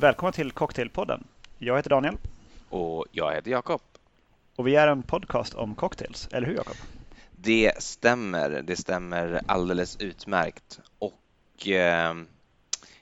[0.00, 1.24] Välkomna till Cocktailpodden.
[1.58, 2.16] Jag heter Daniel.
[2.68, 3.80] Och jag heter Jakob.
[4.56, 6.76] Och vi är en podcast om cocktails, eller hur Jakob?
[7.30, 10.80] Det stämmer, det stämmer alldeles utmärkt.
[10.98, 12.14] Och eh,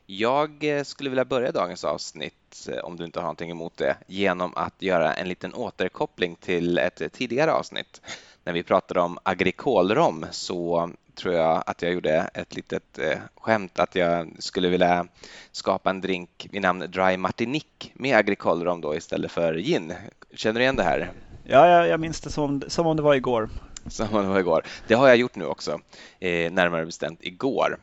[0.06, 4.52] jag skulle vilja börja dagens avsnitt, eh, om du inte har någonting emot det, genom
[4.56, 8.02] att göra en liten återkoppling till ett tidigare avsnitt.
[8.44, 13.78] När vi pratade om agrikolrom så tror jag att jag gjorde ett litet eh, skämt
[13.78, 15.06] att jag skulle vilja
[15.52, 19.94] skapa en drink vid namn Dry Martinique med agrikolrom då istället för gin.
[20.34, 21.12] Känner du igen det här?
[21.44, 23.48] Ja, jag, jag minns det som, som om det var igår.
[23.86, 24.62] Som om det var igår.
[24.86, 25.80] Det har jag gjort nu också,
[26.20, 27.78] eh, närmare bestämt igår.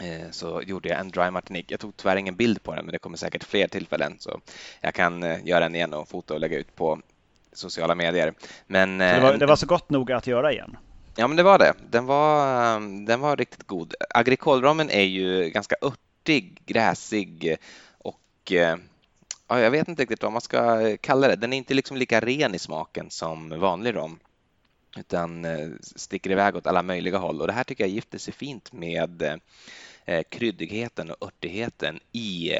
[0.00, 1.72] Eh, så gjorde jag en Dry Martinique.
[1.72, 4.40] Jag tog tyvärr ingen bild på den, men det kommer säkert fler tillfällen så
[4.80, 7.00] jag kan eh, göra den igen och fota och lägga ut på
[7.52, 8.34] sociala medier.
[8.66, 10.76] Men, det var, det var så gott nog att göra igen?
[11.18, 11.74] Ja, men det var det.
[11.90, 13.94] Den var, ehm, den var riktigt god.
[14.10, 17.56] Agrikolramen är ju ganska örtig, gräsig
[17.98, 18.76] och eh,
[19.48, 21.36] ja, jag vet inte riktigt vad man ska eh, kalla det.
[21.36, 24.18] Den är inte liksom lika ren i smaken som vanlig rom
[24.96, 28.34] utan eh, sticker iväg åt alla möjliga håll och det här tycker jag gifter sig
[28.34, 29.40] fint med
[30.28, 32.52] kryddigheten och örtigheten i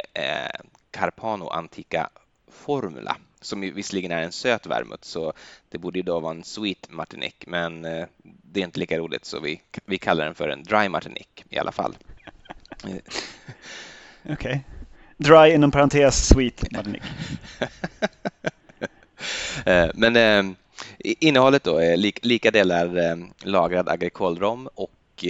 [0.91, 2.11] Carpano Antica
[2.49, 5.33] Formula som visserligen är en söt vermouth så
[5.69, 9.25] det borde ju då vara en sweet martinique men eh, det är inte lika roligt
[9.25, 11.97] så vi, vi kallar den för en dry martinique i alla fall.
[12.85, 13.03] Okej.
[14.25, 14.59] Okay.
[15.17, 17.09] Dry inom parentes sweet martinique.
[19.67, 20.57] Eh, men eh,
[20.99, 25.25] innehållet då är lika delar lagrad agrikolrom och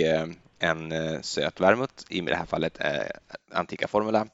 [0.58, 0.92] en
[1.22, 2.78] söt vermouth, i det här fallet
[3.52, 4.26] Antika Formula,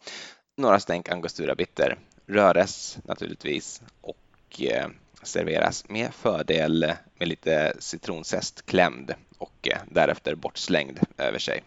[0.57, 1.99] några stänk angostura bitter
[2.33, 4.89] röres naturligtvis och eh,
[5.23, 11.63] serveras med fördel med lite citronzest klämd och eh, därefter bortslängd över sig.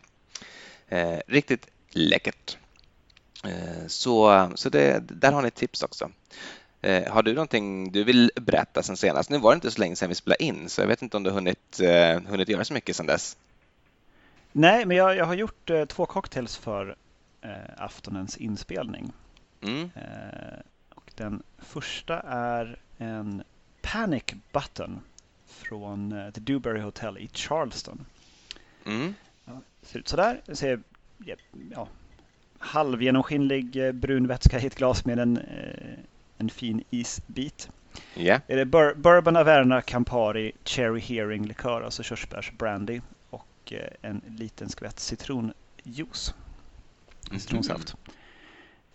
[0.88, 2.58] Eh, riktigt läckert.
[3.88, 6.12] Så, så det, där har ni ett tips också.
[7.08, 9.30] Har du någonting du vill berätta sen senast?
[9.30, 11.24] Nu var det inte så länge sedan vi spelade in så jag vet inte om
[11.24, 11.80] du har hunnit,
[12.28, 13.38] hunnit göra så mycket sedan dess.
[14.52, 16.96] Nej, men jag, jag har gjort två cocktails för
[17.78, 19.14] aftonens inspelning.
[19.62, 19.90] Mm.
[19.96, 20.60] Eh,
[20.96, 23.44] och den första är en
[23.82, 25.00] Panic Button
[25.48, 28.06] från eh, The Dewberry Hotel i Charleston.
[28.86, 29.14] Mm.
[29.46, 30.42] Ja, ser ut sådär.
[30.54, 30.80] Ser
[31.72, 31.88] ja,
[32.58, 35.40] halvgenomskinlig eh, brun vätska i ett glas med en,
[36.38, 37.70] en fin isbit.
[38.16, 38.42] Yeah.
[38.48, 45.00] Är det bur Bourbon Averna Campari Cherry Hearing likör, alltså körsbärsbrandy och en liten skvätt
[45.00, 46.34] citronjuice.
[47.32, 47.42] Mm.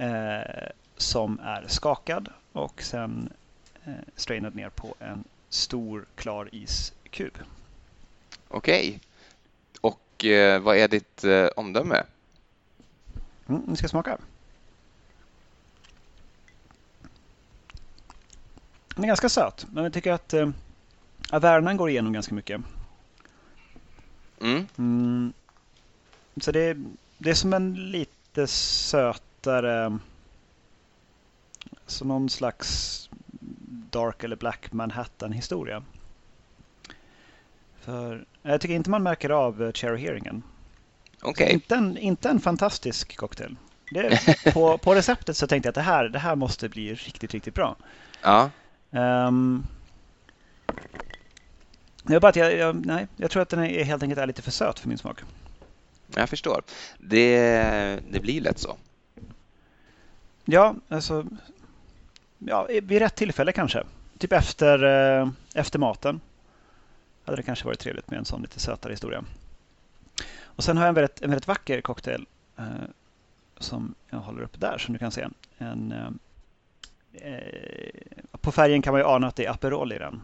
[0.01, 3.33] Eh, som är skakad och sen
[3.85, 7.39] eh, strainad ner på en stor klar iskub.
[8.49, 8.89] Okej.
[8.89, 8.99] Okay.
[9.81, 12.05] Och eh, vad är ditt eh, omdöme?
[13.49, 14.19] Mm, vi ska smaka.
[18.95, 20.51] Den är ganska söt, men jag tycker att eh,
[21.31, 22.61] Avernan går igenom ganska mycket.
[24.41, 24.67] Mm.
[24.79, 25.33] Mm,
[26.41, 26.77] så det,
[27.19, 29.99] det är som en lite söt lättare
[31.87, 33.09] så någon slags
[33.91, 35.83] Dark eller Black Manhattan-historia.
[37.81, 40.43] För jag tycker inte man märker av eh, Cherry Hearingen.
[41.23, 41.53] Okay.
[41.53, 43.57] Inte, en, inte en fantastisk cocktail.
[43.91, 44.21] Det,
[44.55, 47.55] på, på receptet så tänkte jag att det här, det här måste bli riktigt, riktigt
[47.55, 47.77] bra.
[48.23, 48.51] Ja.
[48.91, 49.67] Um,
[52.09, 54.43] jag, bara att jag, jag, nej, jag tror att den är helt enkelt är lite
[54.43, 55.21] för söt för min smak.
[56.15, 56.63] Jag förstår.
[56.99, 57.63] Det,
[58.11, 58.77] det blir lätt så.
[60.53, 61.27] Ja, alltså
[62.39, 63.83] ja, vid rätt tillfälle kanske.
[64.19, 66.21] Typ efter, eh, efter maten
[67.25, 69.25] hade det kanske varit trevligt med en sån lite sötare historia.
[70.43, 72.27] Och sen har jag en väldigt, en väldigt vacker cocktail
[72.59, 72.65] eh,
[73.59, 75.27] som jag håller upp där som du kan se.
[75.59, 77.91] En, eh, eh
[78.41, 80.23] på färgen kan man ju ana att det är Aperol i den.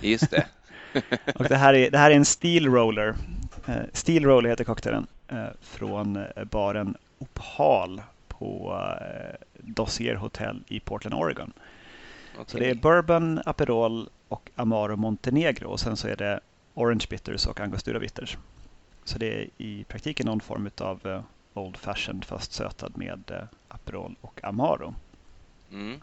[0.00, 0.46] Just det.
[1.34, 3.14] och det här är, det här är en Steel Roller.
[3.66, 8.80] Eh, Steel Roller heter cocktailen eh, från baren Opal på
[9.66, 11.52] Dossier Hotel i Portland, Oregon.
[12.32, 12.44] Okay.
[12.46, 16.40] Så det är Bourbon, Aperol och Amaro Montenegro och sen så är det
[16.74, 18.36] Orange Bitters och Angostura Bitters.
[19.04, 21.20] Så det är i praktiken någon form av uh,
[21.54, 24.94] Old Fashioned fast sötad med uh, Aperol och Amaro.
[25.72, 26.00] Mm.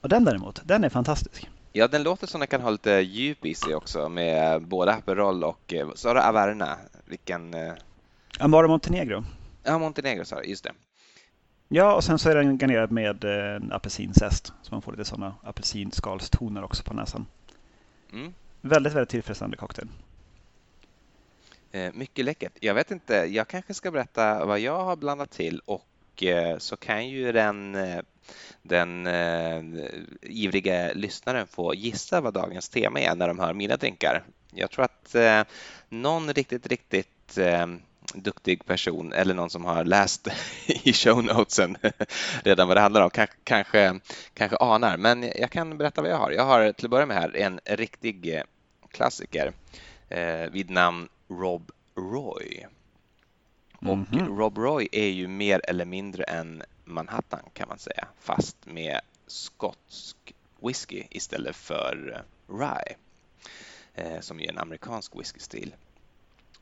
[0.00, 1.50] Och den däremot, den är fantastisk.
[1.72, 5.44] Ja, den låter som den kan ha lite djup i sig också med både Aperol
[5.44, 6.78] och eh, du Averna.
[7.04, 7.54] Vilken?
[8.38, 9.24] Amaro Montenegro.
[9.62, 10.72] Ja, Montenegro sa du, just det.
[11.74, 14.52] Ja, och sen så är den garnerad med eh, apelsinzest.
[14.62, 17.26] Så man får lite sådana apelsinskalstoner också på näsan.
[18.12, 18.34] Mm.
[18.60, 19.88] Väldigt, väldigt tillfredsställande cocktail.
[21.70, 22.52] Eh, mycket läckert.
[22.60, 25.88] Jag vet inte, jag kanske ska berätta vad jag har blandat till och
[26.58, 27.76] så kan ju den
[28.62, 29.62] den eh,
[30.22, 34.22] ivriga lyssnaren få gissa vad dagens tema är när de hör mina drinkar.
[34.50, 35.42] Jag tror att eh,
[35.88, 37.66] någon riktigt, riktigt eh,
[38.14, 40.28] duktig person eller någon som har läst
[40.66, 41.76] i show notesen
[42.44, 43.10] redan vad det handlar om
[43.44, 44.00] kanske,
[44.34, 44.96] kanske anar.
[44.96, 46.30] Men jag kan berätta vad jag har.
[46.30, 48.42] Jag har till att börja med här en riktig eh,
[48.90, 49.52] klassiker
[50.08, 52.66] eh, vid namn Rob Roy.
[53.78, 54.38] Och mm -hmm.
[54.38, 60.34] Rob Roy är ju mer eller mindre en Manhattan kan man säga, fast med skotsk
[60.62, 62.96] whisky istället för rye,
[63.94, 65.74] eh, som är en amerikansk whiskystil.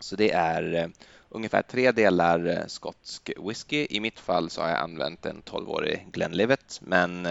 [0.00, 0.88] Så det är eh,
[1.28, 3.86] ungefär tre delar eh, skotsk whisky.
[3.90, 7.22] I mitt fall så har jag använt en 12-årig Glenlivet, men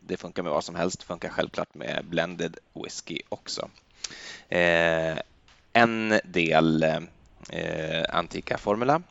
[0.00, 1.00] det funkar med vad som helst.
[1.00, 3.68] Det funkar självklart med blended whisky också.
[5.72, 6.86] En del
[8.08, 9.02] Antika Formula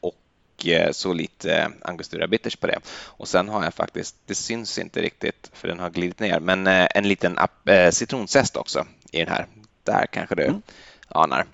[0.00, 0.16] och
[0.64, 2.78] Eh, så lite angostura bitters på det.
[3.04, 6.66] Och sen har jag faktiskt, det syns inte riktigt för den har glidit ner, men
[6.66, 7.38] eh, en liten
[7.90, 9.46] citronzest också i den här.
[9.84, 10.62] Där kanske du mm.
[11.08, 11.46] anar.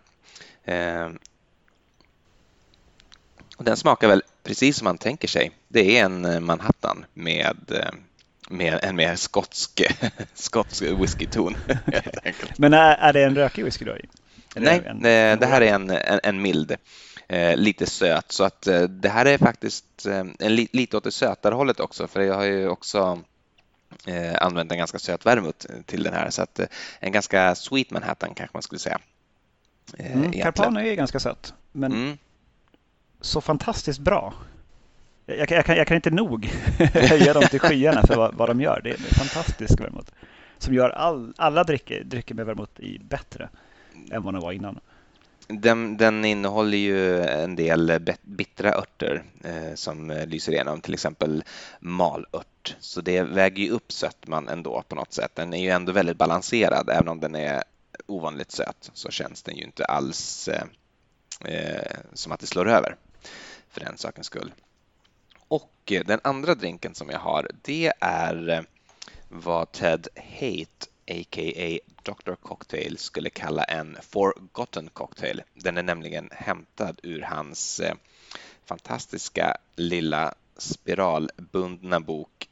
[3.57, 5.51] Och den smakar väl precis som man tänker sig.
[5.69, 7.57] Det är en Manhattan med
[8.51, 9.83] med en mer skotsk,
[10.35, 11.57] skotsk whiskyton.
[12.59, 13.97] Men är, är det en rökig whisky då?
[14.57, 15.03] Nej, en,
[15.41, 16.77] det här är en, en, en mild
[17.29, 18.33] eh, lite söt.
[18.33, 21.81] Så att eh, det här är faktiskt eh, en li lite åt det sötare hållet
[21.81, 23.21] också, för jag har ju också
[24.07, 26.67] eh, använt en ganska söt vermouth till den här, så att eh,
[27.01, 28.99] en ganska sweet Manhattan kanske man skulle säga.
[29.99, 32.19] Eh, mm, Carpano är ganska sött, men mm.
[33.21, 34.35] så fantastiskt bra.
[35.27, 36.45] Jag, jag, kan, jag kan inte nog
[36.93, 38.81] höja dem till skyarna för vad, vad de gör.
[38.85, 40.13] Det är, en fantastisk vermouth
[40.59, 43.49] som gör all, alla drycker, drycker med vermouth i bättre
[44.11, 44.81] än vad de var innan.
[45.47, 51.45] Den, den, innehåller ju en del bittra örter eh, som lyser igenom, till exempel
[51.81, 52.77] malört.
[52.81, 55.31] Så det väger ju upp sötman ändå på något sätt.
[55.35, 57.63] Den är ju ändå väldigt balanserad, även om den är
[58.13, 60.65] ovanligt söt så känns den ju inte alls eh,
[61.45, 62.97] eh, som att det slår över
[63.69, 64.53] för den sakens skull.
[65.49, 68.63] Och eh, den andra drinken som jag har, det är eh,
[69.29, 71.79] vad Ted Hate a.k.a.
[72.03, 72.35] Dr.
[72.35, 75.43] Cocktail skulle kalla en forgotten cocktail.
[75.55, 77.95] Den är nämligen hämtad ur hans eh,
[78.65, 82.49] fantastiska lilla spiralbundna bok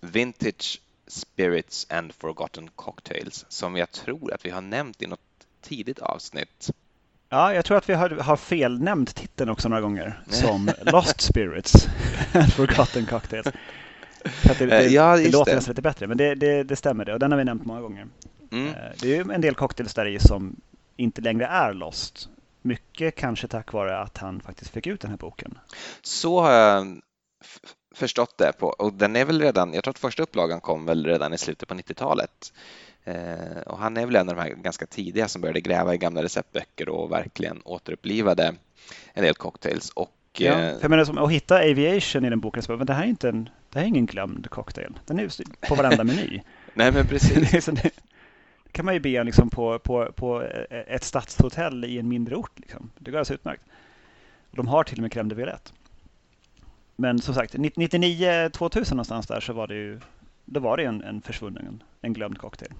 [0.00, 5.20] Vintage Spirits and Forgotten Cocktails som jag tror att vi har nämnt i något
[5.62, 6.70] tidigt avsnitt.
[7.28, 11.88] Ja, jag tror att vi har, har felnämnt titeln också några gånger som Lost Spirits
[12.34, 13.48] and Forgotten Cocktails.
[14.24, 17.04] För att det, det, ja, det låter nästan lite bättre, men det, det, det, stämmer
[17.04, 18.06] det och den har vi nämnt många gånger.
[18.52, 18.66] Mm.
[18.66, 20.56] Eh, det är ju en del cocktails där i som
[20.96, 22.28] inte längre är Lost.
[22.62, 25.58] Mycket kanske tack vare att han faktiskt fick ut den här boken.
[26.02, 27.00] Så har jag
[27.94, 31.06] förstått det på, och den är väl redan, jag tror att första upplagan kom väl
[31.06, 32.52] redan i slutet på 90-talet.
[33.04, 35.98] Eh, och han är väl en av de här ganska tidiga som började gräva i
[35.98, 38.54] gamla receptböcker och verkligen återupplivade
[39.12, 39.90] en del cocktails.
[39.90, 42.92] Och Ja, eh, jag menar, som att hitta aviation i den boken, så, men det
[42.92, 44.98] här är inte en, det här är ingen glömd cocktail.
[45.06, 45.30] Den är
[45.68, 46.42] på varenda meny.
[46.74, 47.66] Nej, men precis.
[47.66, 47.90] det,
[48.72, 52.58] kan man ju be liksom på, på, på ett stadshotell i en mindre ort.
[52.58, 52.90] Liksom.
[52.98, 53.62] Det går alldeles utmärkt.
[54.50, 55.70] De har till och med crème de violette.
[57.00, 60.00] Men som sagt, 99-2000 någonstans där så var det ju
[60.44, 62.72] då var det en, en försvunnen, en glömd cocktail.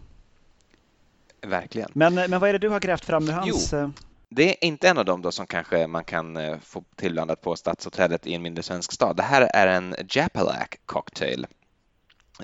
[1.47, 1.91] Verkligen.
[1.95, 3.73] Men, men vad är det du har grävt fram ur hans...
[3.73, 3.91] Jo, eh,
[4.29, 7.57] det är inte en av dem då som kanske man kan eh, få tillblandat på
[7.57, 9.17] Stadshotellet i en mindre svensk stad.
[9.17, 11.47] Det här är en Japalac cocktail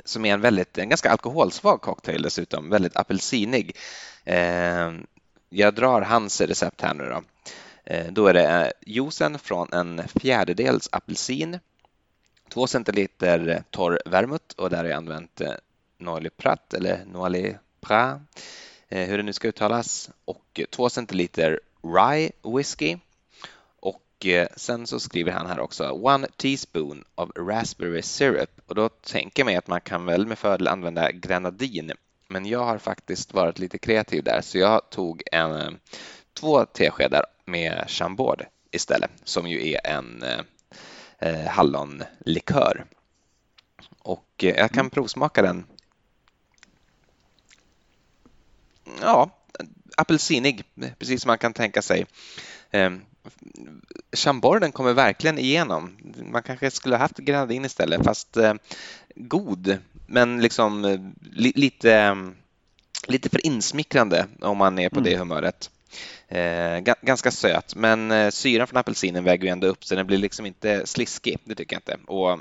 [0.04, 3.76] som är en väldigt, en ganska alkoholsvag cocktail dessutom, väldigt apelsinig.
[4.25, 4.93] Eh,
[5.49, 7.23] jag drar hans recept här nu då.
[7.86, 11.58] Eh, då är det eh, juicen från en fjärdedels apelsin,
[12.48, 15.52] två centiliter torr vermouth och där har jag använt eh,
[15.98, 18.20] Noili Prat eller Noili Prat
[18.88, 22.98] hur det nu ska uttalas och två centiliter Rye Whiskey.
[23.80, 24.26] Och
[24.56, 29.46] sen så skriver han här också One teaspoon of raspberry syrup och då tänker jag
[29.46, 31.92] mig att man kan väl med fördel använda grenadin.
[32.28, 35.78] Men jag har faktiskt varit lite kreativ där så jag tog en,
[36.34, 40.40] två teskedar med chambord istället som ju är en eh,
[41.18, 42.84] eh hallonlikör.
[43.98, 44.90] Och jag kan mm.
[44.90, 45.66] provsmaka den.
[49.00, 49.30] Ja,
[49.96, 50.64] apelsinig,
[50.98, 52.06] precis som man kan tänka sig.
[52.70, 52.90] Eh,
[54.12, 55.96] Chamborden kommer verkligen igenom.
[56.32, 58.54] Man kanske skulle ha haft grenadin istället, fast eh,
[59.14, 61.00] god, men liksom eh,
[61.32, 62.16] li, lite,
[63.06, 65.10] lite för insmickrande om man är på mm.
[65.10, 65.70] det humöret.
[66.28, 70.18] Eh, ganska söt, men eh, syran från apelsinen väger ju ändå upp så den blir
[70.18, 72.12] liksom inte sliskig, det tycker jag inte.
[72.12, 72.40] Och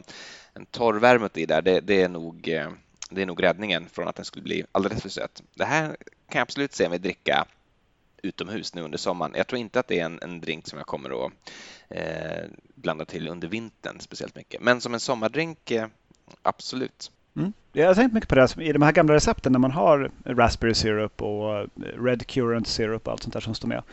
[0.53, 2.69] en torr vermouth i där, det, det, är nog, eh,
[3.09, 5.43] det är nog räddningen från att den skulle bli alldeles för söt.
[5.55, 5.85] Det här
[6.29, 7.45] kan jag absolut se mig dricka
[8.23, 9.33] utomhus nu under sommaren.
[9.35, 11.31] Jag tror inte att det är en, en drink som jag kommer att
[11.89, 15.87] eh, blanda till under vintern speciellt mycket, men som en sommardrink, eh,
[16.41, 17.11] absolut.
[17.35, 17.53] Mm.
[17.71, 20.73] Jag har tänkt mycket på det i de här gamla recepten när man har raspberry
[20.73, 21.67] syrup och eh,
[22.03, 23.83] red currant syrup och allt sånt där som står med.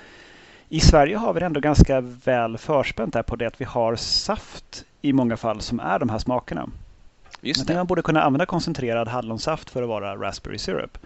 [0.69, 3.97] I Sverige har vi det ändå ganska väl förspänt där på det att vi har
[3.97, 6.69] saft i många fall som är de här smakerna.
[7.41, 7.75] Just det.
[7.75, 10.99] Man borde kunna använda koncentrerad hallonsaft för att vara raspberry syrup.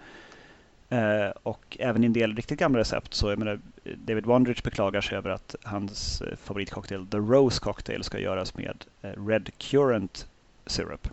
[0.89, 3.59] Eh, och även i en del riktigt gamla recept så jag menar,
[3.95, 8.85] David Wondrich beklagar sig över att hans eh, favoritcocktail, The Rose Cocktail, ska göras med
[9.01, 10.27] Red Currant
[10.65, 11.07] Syrup.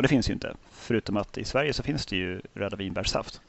[0.00, 0.54] Och det finns ju inte.
[0.70, 3.40] Förutom att i Sverige så finns det ju röda vinbärssaft.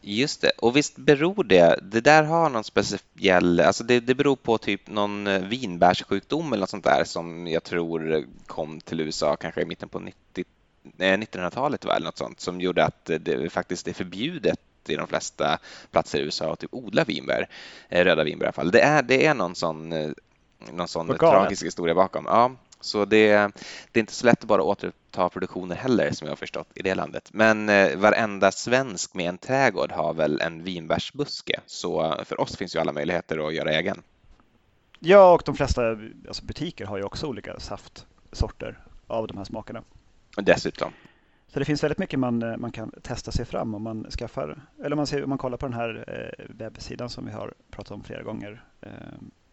[0.00, 4.36] Just det, och visst beror det, det där har någon speciell, alltså det, det beror
[4.36, 9.36] på typ någon eh, vinbärssjukdom eller något sånt där som jag tror kom till USA
[9.36, 10.44] kanske i mitten på 90,
[10.98, 15.58] 1900-talet eller något sånt som gjorde att det faktiskt är förbjudet i de flesta
[15.90, 17.48] platser i USA att typ odla vinbär,
[17.88, 18.70] eh, röda vinbär i alla fall.
[18.70, 20.10] Det är, det är någon sån, eh,
[20.72, 22.24] någon sån tragisk historia bakom.
[22.26, 23.28] Ja, så det,
[23.92, 26.82] det, är inte så lätt att bara återuppta produktioner heller som jag har förstått i
[26.82, 27.28] det landet.
[27.32, 32.76] Men eh, varenda svensk med en trädgård har väl en vinbärsbuske så för oss finns
[32.76, 34.02] ju alla möjligheter att göra egen.
[34.98, 35.90] Ja, och de flesta
[36.28, 39.82] alltså butiker har ju också olika saftsorter av de här smakerna.
[40.36, 40.92] Dessutom.
[41.48, 44.62] Så det finns väldigt mycket man, eh, man kan testa sig fram om man skaffar,
[44.84, 47.90] eller man, ser, om man kollar på den här eh, webbsidan som vi har pratat
[47.90, 48.90] om flera gånger, eh,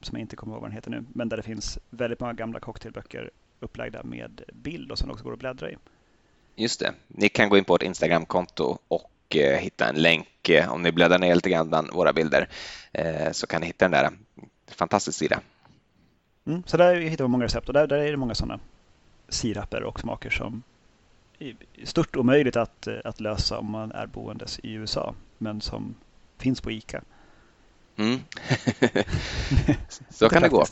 [0.06, 2.34] som jag inte kommer ihåg vad den heter nu, men där det finns väldigt många
[2.34, 3.30] gamla cocktailböcker
[3.60, 5.76] upplagda med bild och som också går att bläddra i.
[6.56, 6.94] Just det.
[7.08, 10.92] Ni kan gå in på vårt Instagramkonto och eh, hitta en länk eh, om ni
[10.92, 12.50] bläddrar ner lite grann bland våra bilder
[12.92, 14.10] eh, så kan ni hitta den där.
[14.68, 15.42] Fantastisk sida.
[16.46, 18.60] Mm, så där hittar vi många recept och där, där är det många sådana
[19.30, 20.64] siraper och smaker som
[21.84, 25.96] stört omöjligt att, att lösa om man är boendes i USA, men som
[26.38, 27.02] finns på ICA.
[27.96, 28.20] Mm.
[30.14, 30.66] så kan det gå.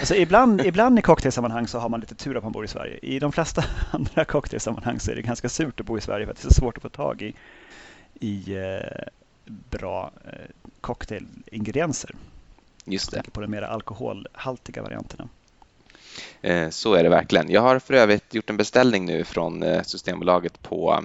[0.00, 2.98] Alltså ibland, ibland i cocktailsammanhang så har man lite tur att man bor i Sverige.
[3.02, 6.32] I de flesta andra cocktailsammanhang så är det ganska surt att bo i Sverige för
[6.32, 7.34] att det är så svårt att få tag i,
[8.20, 9.08] i eh,
[9.46, 10.32] bra eh,
[10.80, 12.14] cocktailingredienser.
[12.84, 13.22] Just det.
[13.32, 15.28] På de mer alkoholhaltiga varianterna.
[16.42, 17.50] Eh, så är det verkligen.
[17.50, 21.04] Jag har för övrigt gjort en beställning nu från Systembolaget på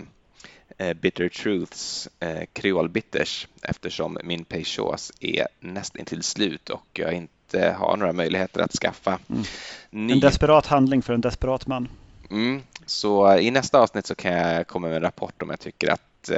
[1.01, 2.09] Bitter Truths
[2.53, 7.13] kreolbitters eftersom min Peychaus är nästan till slut och jag
[7.53, 9.43] inte har några möjligheter att skaffa mm.
[9.89, 10.13] ny.
[10.13, 11.87] En desperat handling för en desperat man.
[12.29, 12.61] Mm.
[12.85, 16.31] Så i nästa avsnitt så kan jag komma med en rapport om jag tycker att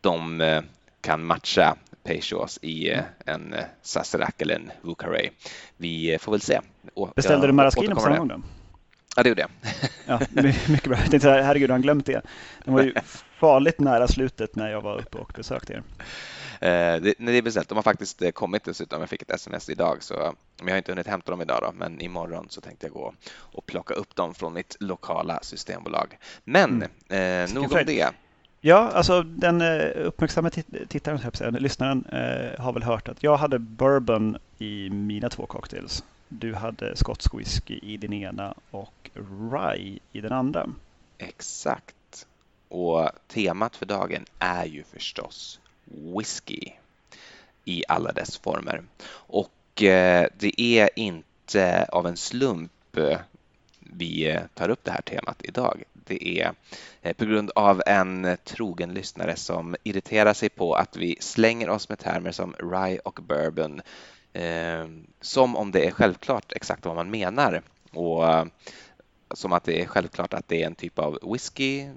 [0.00, 0.42] de
[1.00, 5.30] kan matcha Peychaus i en Sazerac eller en Vucaray.
[5.76, 6.60] Vi får väl se.
[7.16, 8.40] Beställde du Maraschino på samma gång då?
[9.16, 9.50] Ja, det gjorde jag.
[10.06, 10.20] ja,
[10.68, 10.98] mycket bra.
[10.98, 12.22] Jag tänkte herregud, har han glömt det?
[12.64, 12.94] Den var ju
[13.40, 15.82] farligt nära slutet när jag var uppe och besökte er.
[16.60, 17.68] Eh, det, det är beställt.
[17.68, 19.00] De har faktiskt eh, kommit dessutom.
[19.00, 21.58] Jag fick ett sms idag, så, men jag har inte hunnit hämta dem idag.
[21.62, 26.18] Då, men imorgon så tänkte jag gå och plocka upp dem från mitt lokala systembolag.
[26.44, 27.48] Men mm.
[27.48, 28.12] eh, nog om det.
[28.60, 30.50] Ja, alltså den eh, uppmärksamma
[30.88, 36.04] tittaren, lyssnaren, eh, har väl hört att jag hade bourbon i mina två cocktails.
[36.28, 39.10] Du hade skotsk whisky i din ena och
[39.52, 40.66] rye i den andra.
[41.18, 42.26] Exakt.
[42.68, 46.72] Och temat för dagen är ju förstås whisky
[47.64, 48.82] i alla dess former.
[49.10, 53.18] Och eh, det är inte av en slump eh,
[53.80, 55.82] vi eh, tar upp det här temat idag.
[55.92, 56.52] Det är
[57.12, 61.98] på grund av en trogen lyssnare som irriterar sig på att vi slänger oss med
[61.98, 63.80] termer som rye och bourbon
[65.20, 68.24] som om det är självklart exakt vad man menar och
[69.30, 71.88] som att det är självklart att det är en typ av whisky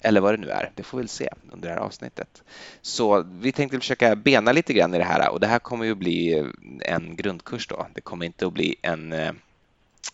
[0.00, 0.70] eller vad det nu är.
[0.74, 2.42] Det får vi väl se under det här avsnittet.
[2.82, 5.94] Så vi tänkte försöka bena lite grann i det här och det här kommer ju
[5.94, 7.86] bli en grundkurs då.
[7.94, 9.32] Det kommer inte att bli en eh,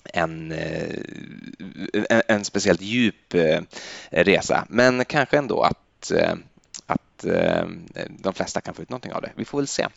[0.05, 0.99] en, eh,
[2.11, 3.61] en, en speciellt djup eh,
[4.11, 6.13] resa, men kanske ändå att,
[6.87, 7.25] att
[8.09, 9.33] de flesta kan få ut någonting av det.
[9.37, 9.89] Vi får väl se.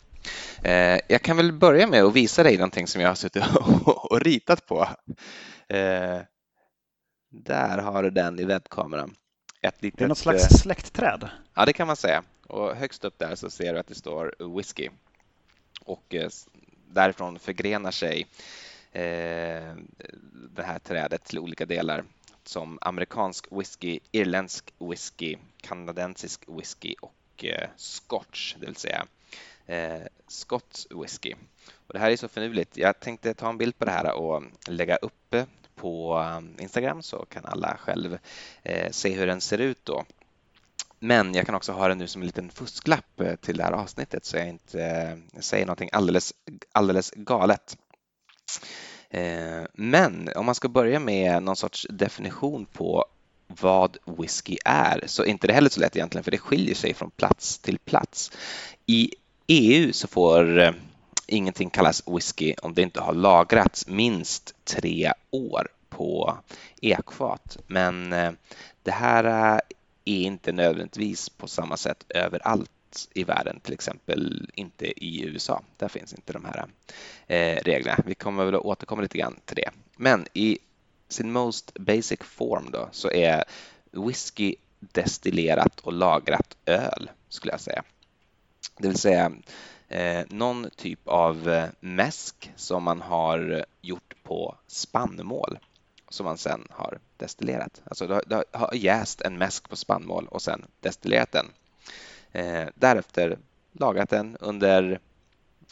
[1.06, 3.44] Jag kan väl börja med att visa dig någonting som jag har suttit
[3.84, 4.88] och ritat på.
[7.30, 9.14] Där har du den i webbkameran.
[9.60, 11.28] Ett litet, det är något slags eh, släktträd.
[11.54, 12.22] Ja, det kan man säga.
[12.46, 14.88] Och högst upp där så ser du att det står whisky.
[15.80, 16.14] Och
[16.88, 18.26] därifrån förgrenar sig
[20.32, 22.04] det här trädet till olika delar
[22.44, 27.44] som amerikansk whisky, irländsk whisky, kanadensisk whisky och
[27.76, 29.06] scotch, det vill säga
[29.66, 31.34] eh, Scotts whisky.
[31.90, 32.76] Och det här är så finurligt.
[32.76, 35.34] Jag tänkte ta en bild på det här och lägga upp
[35.74, 38.18] på um, Instagram så kan alla själv
[38.62, 40.04] eh, se hur den ser ut då.
[40.98, 43.72] Men jag kan också ha den nu som en liten fusklapp eh, till det här
[43.72, 46.32] avsnittet så jag inte eh, säger någonting alldeles,
[46.72, 47.76] alldeles galet.
[49.72, 53.04] Men om man ska börja med någon sorts definition på
[53.46, 56.94] vad whisky är så är inte det heller så lätt egentligen för det skiljer sig
[56.94, 58.32] från plats till plats.
[58.86, 59.10] I
[59.46, 60.74] EU så får
[61.32, 66.38] ingenting kallas whisky om det inte har lagrats minst tre år på
[66.80, 67.58] ekfat.
[67.66, 68.32] Men eh,
[68.82, 69.60] det här eh,
[70.04, 72.70] är inte nödvändigtvis på samma sätt överallt
[73.14, 75.62] i världen, till exempel inte i USA.
[75.76, 76.66] Där finns inte de här
[77.26, 78.02] eh, reglerna.
[78.06, 79.70] Vi kommer väl att återkomma lite grann till det.
[79.96, 80.58] Men i
[81.08, 83.44] sin most basic form då så är
[83.90, 87.82] whisky destillerat och lagrat öl skulle jag säga.
[88.78, 89.32] Det vill säga
[89.90, 95.58] eh, någon typ av eh, mäsk som man har gjort på spannmål
[96.08, 97.82] som man sen har destillerat.
[97.84, 101.46] Alltså du har, jäst en mäsk på spannmål och sen destillerat den.
[102.32, 103.38] Eh, därefter
[103.72, 105.00] lagrat den under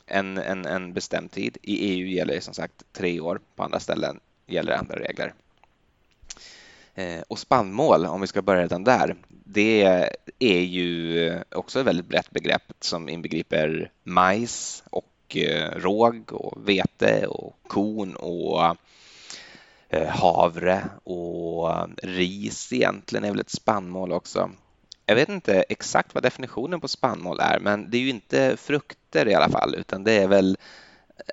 [0.07, 1.59] en, en, en bestämd tid.
[1.63, 5.35] I EU gäller det som sagt tre år, på andra ställen gäller andra regler.
[6.99, 9.83] Eh, och spannmål, om vi ska börja redan där, det
[10.39, 17.27] är ju också ett väldigt brett begrepp som inbegriper majs och eh, råg och vete
[17.27, 18.77] och korn och
[19.89, 24.51] eh, havre och ris egentligen är väl ett spannmål också.
[25.07, 29.29] Jag vet inte exakt vad definitionen på spannmål är, men det är ju inte frukter
[29.29, 30.59] i alla fall, utan det är väl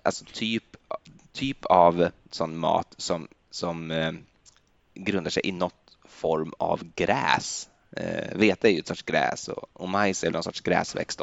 [0.03, 0.75] alltså typ,
[1.33, 4.11] typ av sån mat som, som eh,
[4.95, 7.69] grundar sig i något form av gräs.
[7.91, 11.21] Eh, vete är ju ett sorts gräs och, och majs är någon sorts gräsväxt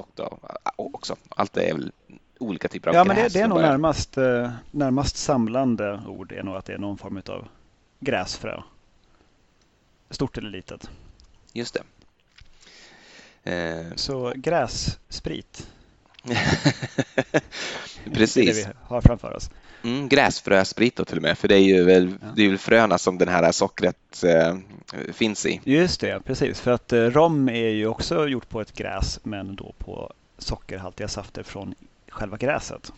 [0.76, 1.16] också.
[1.28, 1.92] Allt är väl
[2.38, 3.08] olika typer av ja, gräs.
[3.08, 6.78] Men det, det är nog närmast, eh, närmast samlande ord är nog att det är
[6.78, 7.48] någon form av
[8.00, 8.62] gräsfrö.
[10.10, 10.90] Stort eller litet.
[11.52, 11.82] Just det.
[13.52, 13.94] Eh.
[13.94, 15.68] Så grässprit.
[18.04, 18.34] Precis.
[18.34, 19.50] Det är det vi har framför oss.
[19.84, 22.98] Mm, gräsfrösprit då till och med, för det är ju väl, det är väl fröna
[22.98, 24.56] som den här sockret eh,
[25.12, 25.60] finns i.
[25.64, 26.60] Just det, precis.
[26.60, 31.08] För att eh, rom är ju också gjort på ett gräs men då på sockerhaltiga
[31.08, 31.74] safter från
[32.08, 32.92] själva gräset.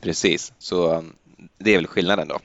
[0.00, 1.12] Precis, så um,
[1.58, 2.38] det är väl skillnaden då.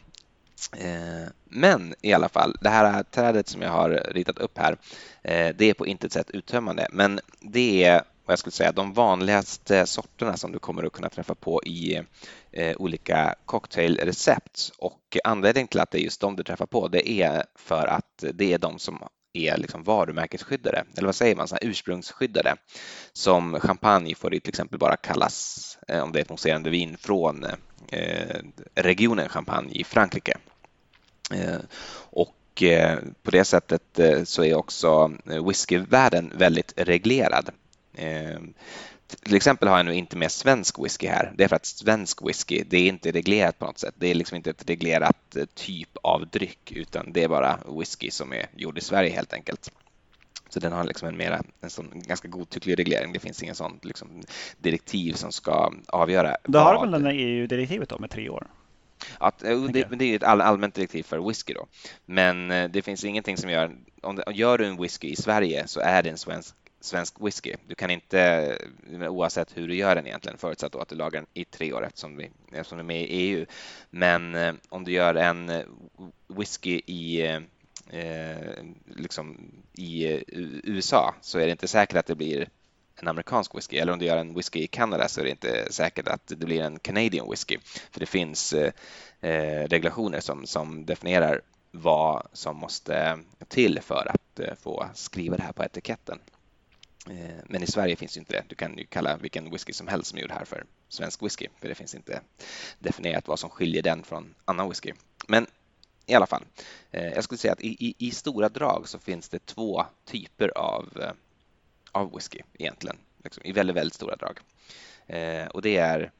[0.78, 4.78] Eh, men i alla fall, det här trädet som jag har ritat upp här,
[5.22, 8.94] eh, det är på intet sätt uttömmande, men det är vad jag skulle säga de
[8.94, 12.02] vanligaste sorterna som du kommer att kunna träffa på i
[12.52, 14.72] eh, olika cocktailrecept.
[14.78, 18.24] Och anledningen till att det är just de du träffar på, det är för att
[18.34, 22.56] det är de som är liksom varumärkesskyddade, eller vad säger man, så ursprungsskyddade.
[23.14, 26.98] Som champagne får det till exempel bara kallas eh, om det är ett mousserande vin
[26.98, 27.46] från
[27.92, 28.40] eh,
[28.76, 30.38] regionen Champagne i Frankrike.
[31.34, 31.60] Eh,
[32.12, 37.50] och eh, på det sättet eh, så är också whiskyvärlden väldigt reglerad.
[39.24, 41.34] Till exempel har jag nu inte med svensk whisky här.
[41.36, 43.94] Det är för att svensk whisky, det är inte reglerat på något sätt.
[43.98, 48.12] Det är liksom inte ett reglerat eh, typ av dryck, utan det är bara whisky
[48.12, 49.72] som är gjord i Sverige helt enkelt.
[50.50, 53.14] Så den har liksom en, mera, en sån ganska godtycklig reglering.
[53.14, 54.08] Det finns ingen sån liksom,
[54.58, 56.38] direktiv som ska avgöra.
[56.44, 58.48] Då har väl den EU-direktivet då med tre år?
[59.18, 61.68] Att, eh, det, det är ett all, allmänt direktiv för whisky då.
[62.06, 65.80] Men eh, det finns ingenting som gör, om, gör du en whisky i Sverige så
[65.80, 67.56] är det en svensk svensk whisky.
[67.68, 68.58] Du kan inte,
[69.10, 72.18] oavsett hur du gör den egentligen, förutsatt att du lagar den i tre år eftersom,
[72.18, 73.46] vi, eftersom du är med i EU.
[73.90, 75.66] Men eh, om du gör en eh,
[76.28, 77.22] whisky i,
[77.90, 80.22] eh, liksom i eh,
[80.64, 82.50] USA så är det inte säkert att det blir
[83.02, 83.78] en amerikansk whisky.
[83.78, 86.46] Eller om du gör en whisky i Kanada så är det inte säkert att det
[86.46, 87.58] blir en Canadian whisky.
[87.92, 88.72] För det finns eh,
[89.22, 95.44] eh regulationer som, som definierar vad som måste till för att eh, få skriva det
[95.44, 96.20] här på etiketten.
[97.10, 98.44] Eh, men i Sverige finns inte det.
[98.48, 101.48] Du kan ju kalla vilken whisky som helst som är gjord här för svensk whisky,
[101.60, 102.22] för det finns inte
[102.80, 104.94] definierat vad som skiljer den från annan whisky.
[105.28, 105.48] Men
[106.06, 106.46] i alla fall,
[106.92, 110.58] eh, jag skulle säga att i, i, i stora drag så finns det två typer
[110.58, 111.12] av, eh,
[111.92, 114.40] av whisky egentligen, liksom, i väldigt, väldigt stora drag.
[115.52, 116.12] Och det är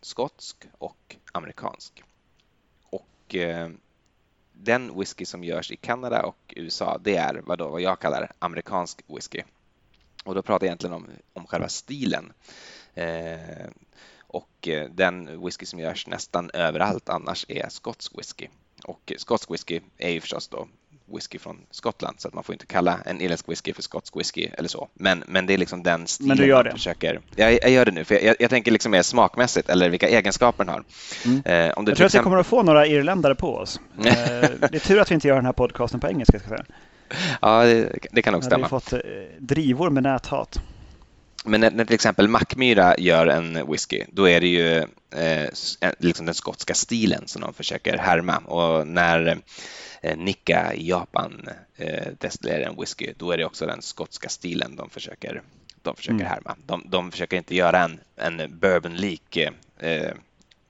[0.00, 2.02] skotsk och amerikansk.
[2.90, 3.36] Och
[4.52, 8.32] den whisky som görs i Kanada och USA, det är vad, då, vad jag kallar
[8.38, 9.42] amerikansk whisky.
[10.26, 12.32] Och då pratar jag egentligen om, om själva stilen.
[12.94, 13.66] Eh,
[14.18, 18.48] och eh, den whisky som görs nästan överallt annars är skotsk whisky.
[18.84, 20.68] Och skotsk whisky är ju förstås då
[21.14, 24.48] whisky från Skottland så att man får inte kalla en irländsk whisky för skotsk whisky
[24.58, 24.88] eller så.
[24.94, 26.70] Men, men det är liksom den stilen men du gör det.
[26.70, 27.20] försöker.
[27.36, 30.64] Jag, jag gör det nu, för jag, jag tänker liksom mer smakmässigt eller vilka egenskaper
[30.64, 30.84] den har.
[31.24, 31.42] Mm.
[31.44, 33.80] Eh, om du jag tror att vi kommer att få några irländare på oss.
[33.98, 36.38] eh, det är tur att vi inte gör den här podcasten på engelska.
[36.38, 36.76] Ska jag säga.
[37.42, 38.66] Ja, det, det kan nog stämma.
[38.66, 39.00] Vi har fått eh,
[39.38, 40.60] drivor med näthat.
[41.44, 44.76] Men när, när till exempel Mackmyra gör en whisky, då är det ju
[45.10, 45.50] eh,
[45.98, 48.36] liksom den skotska stilen som de försöker härma.
[48.36, 49.38] Och när
[50.02, 54.76] eh, Nikka i Japan eh, destillerar en whisky, då är det också den skotska stilen
[54.76, 55.42] de försöker,
[55.82, 56.26] de försöker mm.
[56.26, 56.56] härma.
[56.66, 59.36] De, de försöker inte göra en, en bourbon-lik
[59.78, 60.12] eh,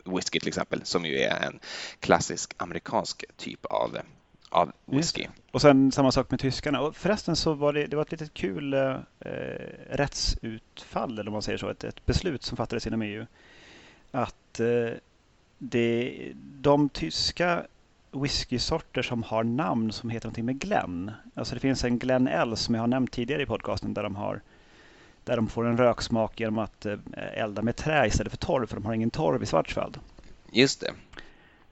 [0.05, 1.59] whisky till exempel, som ju är en
[2.01, 3.99] klassisk amerikansk typ av
[4.57, 5.27] av whisky.
[5.51, 6.81] Och sen samma sak med tyskarna.
[6.81, 8.97] Och förresten så var det, det var ett litet kul eh,
[9.91, 13.27] rättsutfall, eller om man säger så, ett, ett beslut som fattades inom EU.
[14.11, 14.91] Att eh,
[15.59, 17.67] det, de tyska
[18.11, 21.13] whiskysorter som har namn som heter någonting med Glenn.
[21.35, 24.17] Alltså det finns en Glen L som jag har nämnt tidigare i podcasten där de
[24.17, 24.41] har
[25.25, 26.99] där de får en röksmak genom att eh,
[27.35, 29.99] elda med trä istället för torv, för de har ingen torv i Schwarzwald.
[30.53, 30.93] Just det.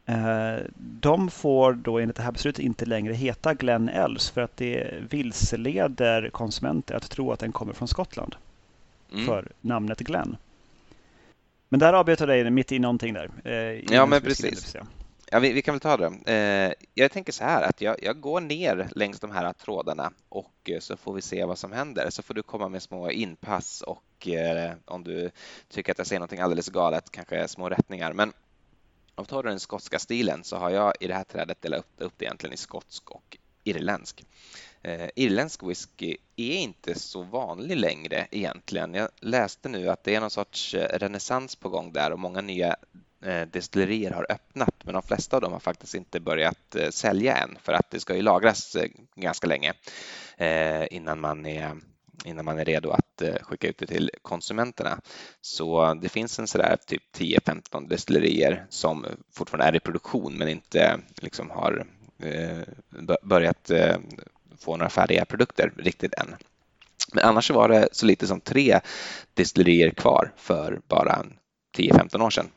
[0.06, 4.56] Eh, de får då enligt det här beslutet inte längre heta Glen Els för att
[4.56, 8.36] det vilseleder konsumenter att tro att den kommer från Skottland.
[9.12, 9.26] Mm.
[9.26, 10.36] För namnet Glen.
[11.68, 13.30] Men där jag dig mitt i någonting där.
[13.44, 14.76] Eh, ja, men precis.
[15.30, 16.32] Ja, vi, vi, kan väl ta det.
[16.32, 20.70] Eh, jag tänker så här att jag, jag, går ner längs de här trådarna och
[20.80, 22.10] så får vi se vad som händer.
[22.10, 24.28] Så får du komma med små inpass och
[24.84, 25.30] om du
[25.68, 28.12] tycker att jag säger någonting alldeles galet, kanske små rättningar.
[28.12, 28.32] Men
[29.14, 32.12] om tar du den skotska stilen så har jag i det här trädet delat upp
[32.16, 34.24] det egentligen i skotsk och irländsk.
[34.83, 38.94] Eh, irländsk whisky är inte så vanlig längre egentligen.
[38.94, 42.40] Jag läste nu att det är någon sorts eh, renässans på gång där och många
[42.40, 42.77] nya
[43.22, 47.37] eh, destillerier har öppnat men de flesta av dem har faktiskt inte börjat eh, sälja
[47.37, 49.72] än för att det ska ju lagras eh, ganska länge
[50.37, 51.77] eh, innan man är
[52.24, 55.00] innan man är redo att eh, skicka ut det till konsumenterna.
[55.40, 61.00] Så det finns en sådär typ 10-15 destillerier som fortfarande är i produktion men inte
[61.16, 61.87] liksom har
[62.18, 62.62] eh,
[63.22, 63.96] börjat eh,
[64.59, 66.37] få några färdiga produkter riktigt än.
[67.12, 68.81] Men annars var det så lite som tre
[69.35, 71.24] destillerier kvar för bara
[71.77, 72.48] 10-15 år sedan.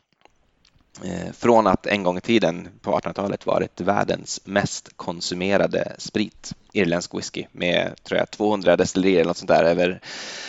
[1.04, 7.14] Eh, från att en gång i tiden på 1800-talet varit världens mest konsumerade sprit, irländsk
[7.14, 10.00] whisky med tror jag, 200 destillerier eller något sånt där över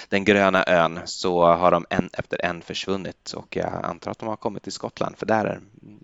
[0.09, 4.27] den gröna ön så har de en efter en försvunnit och jag antar att de
[4.27, 5.59] har kommit till Skottland för där,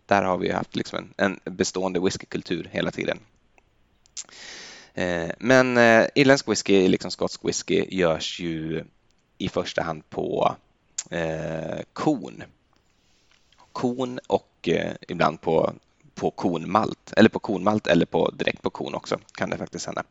[0.05, 3.19] där har vi haft liksom en, en bestående whiskykultur hela tiden.
[4.93, 8.83] Eh, men eh, irländsk whisky, liksom skotsk whisky, görs ju
[9.37, 10.55] i första hand på
[11.09, 12.43] eh, kon
[13.75, 15.73] kon och eh, ibland på,
[16.13, 20.03] på konmalt eller på konmalt eller på, direkt på kon också kan det faktiskt hända.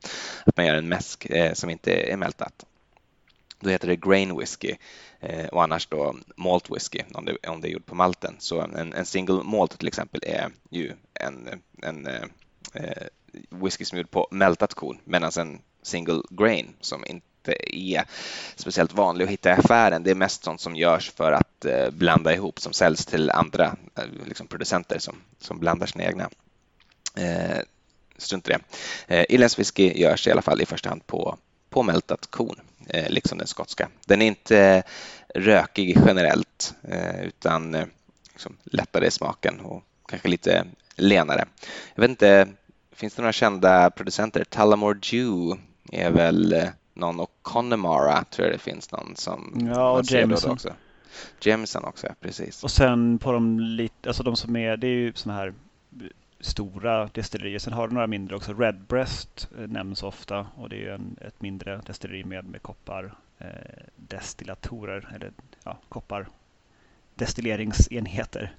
[0.47, 2.65] Att man gör en mäsk eh, som inte är mältat.
[3.61, 4.75] Då heter det grain whisky
[5.21, 8.35] eh, och annars då malt whisky om det, om det är gjort på malten.
[8.39, 13.07] Så en, en single malt till exempel är ju en, en eh,
[13.51, 18.05] whisky som är gjord på mältat korn medan en single grain som inte inte är
[18.57, 20.03] speciellt vanlig att hitta i affären.
[20.03, 23.77] Det är mest sånt som görs för att eh, blanda ihop, som säljs till andra
[23.95, 26.31] eh, liksom producenter som, som blandar sina egna.
[27.17, 27.59] Eh,
[28.17, 28.61] strunt i det.
[29.17, 31.39] Eh, Irländsk whisky görs i alla fall i första hand på,
[31.71, 33.89] på mältat korn, eh, liksom den skotska.
[34.07, 34.83] Den är inte eh,
[35.35, 37.87] rökig generellt eh, utan eh,
[38.33, 41.45] liksom lättare i smaken och kanske lite lenare.
[41.95, 42.49] Jag vet inte,
[42.93, 44.45] finns det några kända producenter?
[44.45, 45.61] Tullamore Dew
[45.93, 50.51] är väl någon och Connemara tror jag det finns någon som Ja, och Jameson.
[50.51, 50.73] Också.
[51.41, 52.65] Jameson också, ja, precis.
[52.65, 55.55] Och sen på de lite, alltså de som är, det är ju sådana här
[56.41, 57.59] stora destillerier.
[57.59, 58.55] Sen har du några mindre också.
[58.55, 63.49] Redbreast eh, nämns ofta och det är en, ett mindre destilleri med, med koppar eh,
[63.97, 65.33] destillatorer eller
[65.65, 66.29] ja, koppar
[67.15, 68.57] destilleringsenheter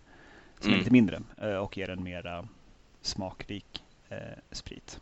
[0.59, 0.73] som mm.
[0.73, 2.47] är lite mindre eh, och ger en mera
[3.01, 4.17] smakrik eh,
[4.51, 4.99] sprit.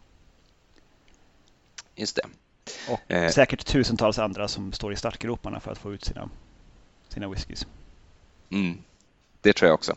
[1.96, 2.24] Just det.
[2.90, 3.32] Och eh.
[3.32, 6.30] säkert tusentals andra som står i startgroparna för att få ut sina,
[7.10, 7.68] sina whiskys.
[8.52, 8.78] Mm.
[9.42, 9.96] Det tror jag också.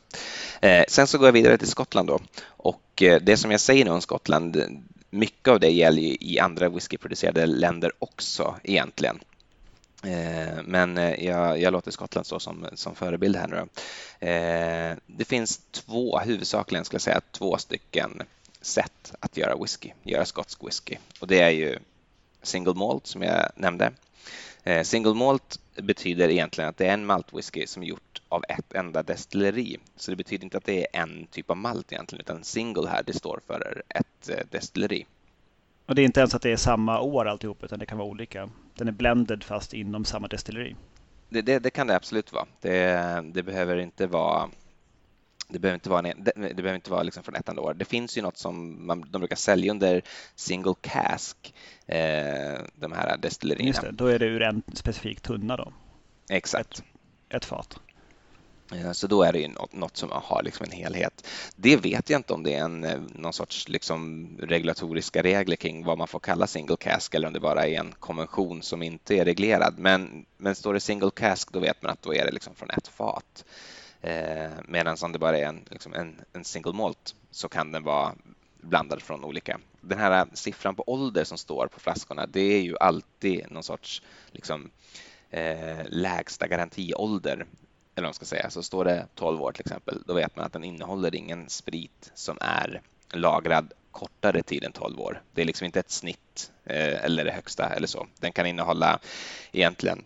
[0.60, 2.20] Eh, sen så går jag vidare till Skottland då.
[2.46, 4.62] Och eh, det som jag säger nu om Skottland,
[5.10, 9.18] mycket av det gäller ju i andra whiskyproducerade länder också egentligen.
[10.02, 13.56] Eh, men eh, jag, jag, låter Skottland stå som, som förebild här nu.
[14.28, 18.22] Eh, det finns två, huvudsakligen skulle jag säga, två stycken
[18.60, 20.96] sätt att göra whisky, göra skotsk whisky.
[21.20, 21.78] Och det är ju
[22.46, 23.92] single malt som jag nämnde.
[24.64, 28.74] Eh, single malt betyder egentligen att det är en maltwhisky som är gjort av ett
[28.74, 29.76] enda destilleri.
[29.96, 33.02] Så det betyder inte att det är en typ av malt egentligen, utan single här,
[33.06, 35.06] det står för ett eh, destilleri.
[35.86, 38.08] Och det är inte ens att det är samma år alltihop utan det kan vara
[38.08, 38.50] olika.
[38.74, 40.76] Den är blended fast inom samma destilleri.
[41.28, 42.46] Det, det, det kan det absolut vara.
[42.60, 44.48] Det, det behöver inte vara
[45.48, 47.74] det behöver inte vara, en, det, behöver inte vara liksom från ett enda år.
[47.74, 50.02] Det finns ju något som man, de brukar sälja under
[50.34, 51.54] single cask,
[51.86, 53.66] eh, de här destillerierna.
[53.66, 55.72] Just det, då är det ur en specifik tunna då?
[56.30, 56.78] Exakt.
[56.78, 56.84] Ett,
[57.28, 57.78] ett fat.
[58.92, 61.28] Så då är det ju något som har liksom en helhet.
[61.56, 65.84] Det vet jag inte om det är en, eh, någon sorts liksom regulatoriska regler kring
[65.84, 69.14] vad man får kalla single cask eller om det bara är en konvention som inte
[69.14, 69.74] är reglerad.
[69.78, 72.70] Men, men står det single cask då vet man att då är det liksom från
[72.70, 73.44] ett fat.
[74.00, 77.84] Eh, Medan om det bara är en, liksom en, en single malt så kan den
[77.84, 78.14] vara
[78.60, 79.60] blandad från olika.
[79.80, 84.02] Den här siffran på ålder som står på flaskorna, det är ju alltid någon sorts
[84.32, 84.70] liksom,
[85.30, 87.46] eh, lägsta garantiålder
[87.96, 90.44] eller vad man ska säga, så står det 12 år till exempel, då vet man
[90.44, 92.82] att den innehåller ingen sprit som är
[93.12, 95.22] lagrad kortare tid än 12 år.
[95.32, 98.06] Det är liksom inte ett snitt eh, eller det högsta eller så.
[98.20, 98.98] Den kan innehålla
[99.52, 100.04] egentligen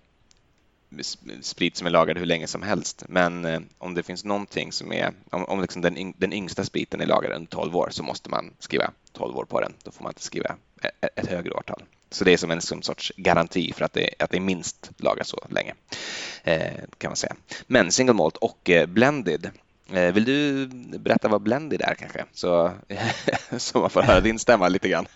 [1.41, 3.05] sprit som är lagrad hur länge som helst.
[3.09, 7.01] Men eh, om det finns någonting som är, om, om liksom den, den yngsta spriten
[7.01, 9.73] är lagrad under 12 år så måste man skriva 12 år på den.
[9.83, 11.83] Då får man inte skriva ett, ett högre årtal.
[12.11, 15.29] Så det är som en som sorts garanti för att det, att det minst lagras
[15.29, 15.75] så länge.
[16.45, 17.35] Eh, kan man säga.
[17.67, 19.51] Men single malt och eh, blended.
[19.93, 20.67] Eh, vill du
[20.99, 22.25] berätta vad blended är kanske?
[22.33, 22.73] Så,
[23.59, 25.07] så man får höra din stämma lite grann.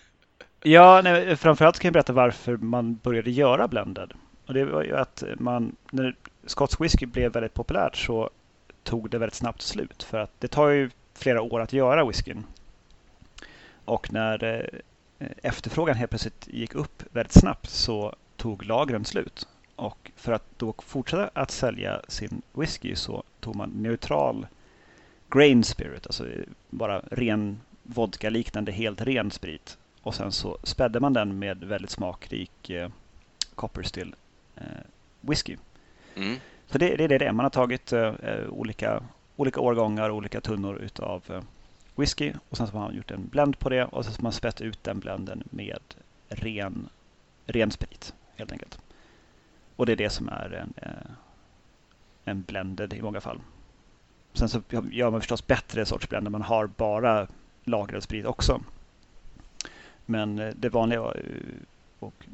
[0.63, 4.13] Ja, nej, framförallt kan jag berätta varför man började göra blended.
[4.45, 8.29] Och det var ju att man, när skotsk whisky blev väldigt populärt så
[8.83, 10.03] tog det väldigt snabbt slut.
[10.03, 12.43] För att det tar ju flera år att göra whiskyn.
[13.85, 19.47] Och när eh, efterfrågan helt plötsligt gick upp väldigt snabbt så tog lagren slut.
[19.75, 24.47] Och för att då fortsätta att sälja sin whisky så tog man neutral
[25.29, 26.27] grain spirit, alltså
[26.69, 29.77] bara ren vodka-liknande helt ren sprit.
[30.01, 32.89] Och sen så spädde man den med väldigt smakrik eh,
[33.55, 34.15] copper still
[35.21, 35.57] whisky.
[36.15, 36.39] Mm.
[36.67, 37.31] Så det, det, är det.
[37.31, 38.13] Man har tagit eh,
[38.49, 39.03] olika,
[39.35, 41.41] olika årgångar, olika tunnor utav eh,
[41.95, 44.31] whisky och sen så har man gjort en blend på det och så har man
[44.31, 45.79] spett ut den blenden med
[46.27, 46.89] ren,
[47.45, 48.79] ren sprit helt enkelt.
[49.75, 51.11] Och det är det som är en, eh,
[52.25, 53.39] en blended i många fall.
[54.33, 57.27] Sen så gör man förstås bättre sorts blend när man har bara
[57.63, 58.61] lagrad sprit också.
[60.05, 61.11] Men eh, det vanliga eh,
[61.99, 62.25] och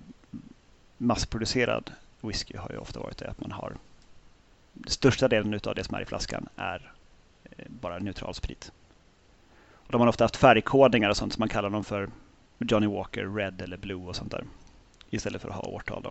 [0.97, 1.91] massproducerad
[2.23, 3.73] whisky har ju ofta varit det att man har
[4.87, 6.91] största delen av det som är i flaskan är
[7.43, 8.71] eh, bara neutral sprit.
[9.73, 12.09] Och de har ofta haft färgkodningar och sånt som man kallar dem för
[12.57, 14.45] Johnny Walker Red eller Blue och sånt där.
[15.09, 16.03] Istället för att ha årtal.
[16.03, 16.09] Då.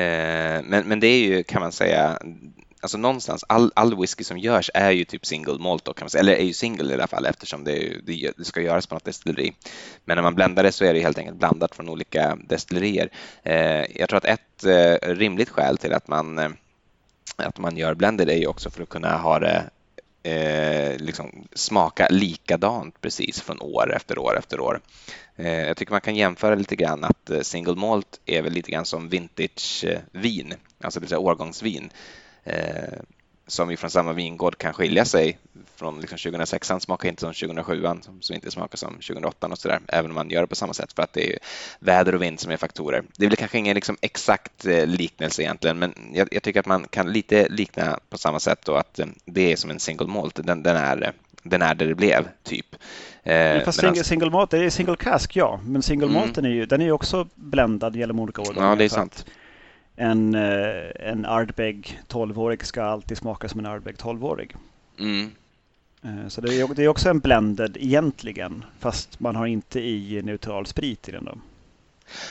[0.00, 2.18] Eh, men, men det är ju, kan man säga,
[2.84, 6.10] alltså någonstans, all, all whisky som görs är ju typ single malt då, kan man
[6.10, 8.94] säga, eller är ju single i alla fall eftersom det, det, det, ska göras på
[8.94, 9.52] något destilleri.
[10.04, 13.10] Men när man bländar det så är det helt enkelt blandat från olika destillerier.
[13.42, 16.48] Eh, jag tror att ett eh, rimligt skäl till att man eh,
[17.36, 19.64] att man gör blended är ju också för att kunna ha det
[20.22, 24.80] eh, liksom smaka likadant precis från år efter år efter år.
[25.36, 28.70] Eh, jag tycker man kan jämföra lite grann att eh, single malt är väl lite
[28.70, 31.90] grann som vintage-vin, eh, alltså det vill säga årgångsvin.
[32.44, 32.98] Eh,
[33.46, 35.38] som ju från samma vingård kan skilja sig
[35.76, 37.84] från liksom 2006 smakar inte som 2007
[38.20, 40.92] som inte smakar som 2008 och sådär, även om man gör det på samma sätt
[40.92, 41.38] för att det är
[41.78, 43.02] väder och vind som är faktorer.
[43.16, 46.66] Det är väl kanske ingen liksom exakt eh, liknelse egentligen, men jag, jag, tycker att
[46.66, 50.06] man kan lite likna på samma sätt då att eh, det är som en single
[50.06, 50.46] malt.
[50.46, 52.76] Den, den är den är där det blev, typ.
[53.22, 55.60] Eh, Fast single, alltså, single malt, det är single cask, ja.
[55.64, 56.20] Men single mm.
[56.20, 58.68] malten är ju, den är ju också bländad genom olika årgångar.
[58.68, 59.26] Ja, det är sant
[59.96, 64.56] en, eh, en Ardbeg 12-årig ska alltid smaka som en Ardbeg 12-årig.
[64.98, 65.30] Mm.
[66.02, 70.22] Eh, så det är, det är också en blended egentligen, fast man har inte i
[70.22, 71.24] neutral sprit i den.
[71.24, 71.38] Då.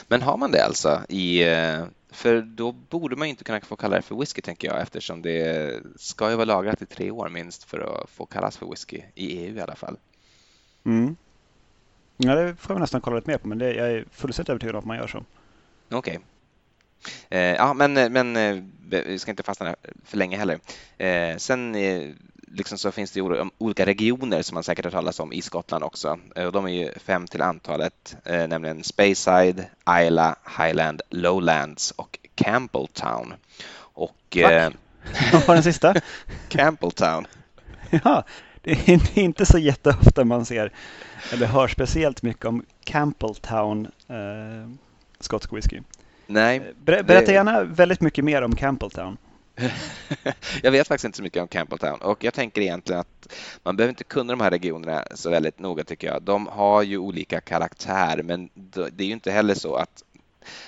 [0.08, 1.02] Men har man det alltså?
[1.10, 4.82] I, eh, för då borde man inte kunna få kalla det för whisky tänker jag
[4.82, 8.69] eftersom det ska ju vara lagrat i tre år minst för att få kallas för
[8.69, 9.97] whisky, i EU i alla fall.
[10.86, 11.15] Mm.
[12.17, 14.76] Ja, det får jag nästan kolla lite mer på men det, jag är fullständigt övertygad
[14.76, 15.17] om att man gör så.
[15.89, 16.19] Okej, okay.
[17.30, 18.63] Eh, ja, men, men eh,
[19.04, 20.60] vi ska inte fastna för länge heller.
[20.98, 21.76] Eh, sen
[22.48, 23.22] liksom så finns det
[23.58, 26.20] olika regioner som man säkert har talat om i Skottland också.
[26.54, 29.66] de är ju fem till antalet, nämligen Speyside,
[30.02, 33.34] Isla, Highland, Lowlands och Campbelltown.
[33.76, 34.74] Och, Tack.
[35.34, 35.94] Vad var den sista?
[36.50, 37.28] Campbelltown.
[38.04, 38.24] Ja,
[38.62, 40.72] det är inte så jätteofta man ser
[41.32, 44.70] eller hör speciellt mycket om Campbelltown eh,
[45.20, 45.82] skotsk whisky.
[46.28, 46.60] Nej.
[46.60, 47.34] Ber berätta det...
[47.34, 49.18] gärna väldigt mycket mer om Campbelltown.
[50.64, 53.34] jag vet faktiskt inte så mycket om Campbelltown och jag tänker egentligen att
[53.64, 56.22] man behöver inte kunna de här regionerna så väldigt noga tycker jag.
[56.22, 60.04] De har ju olika karaktär men det är ju inte heller så att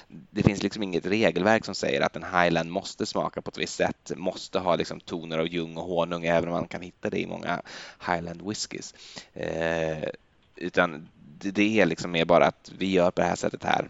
[0.07, 3.75] det finns liksom inget regelverk som säger att en highland måste smaka på ett visst
[3.75, 7.19] sätt, måste ha liksom toner av ljung och honung, även om man kan hitta det
[7.19, 7.61] i många
[8.07, 8.93] highland whiskys.
[9.33, 10.09] Eh,
[10.55, 11.07] utan
[11.39, 13.89] det är liksom mer bara att vi gör på det här sättet här.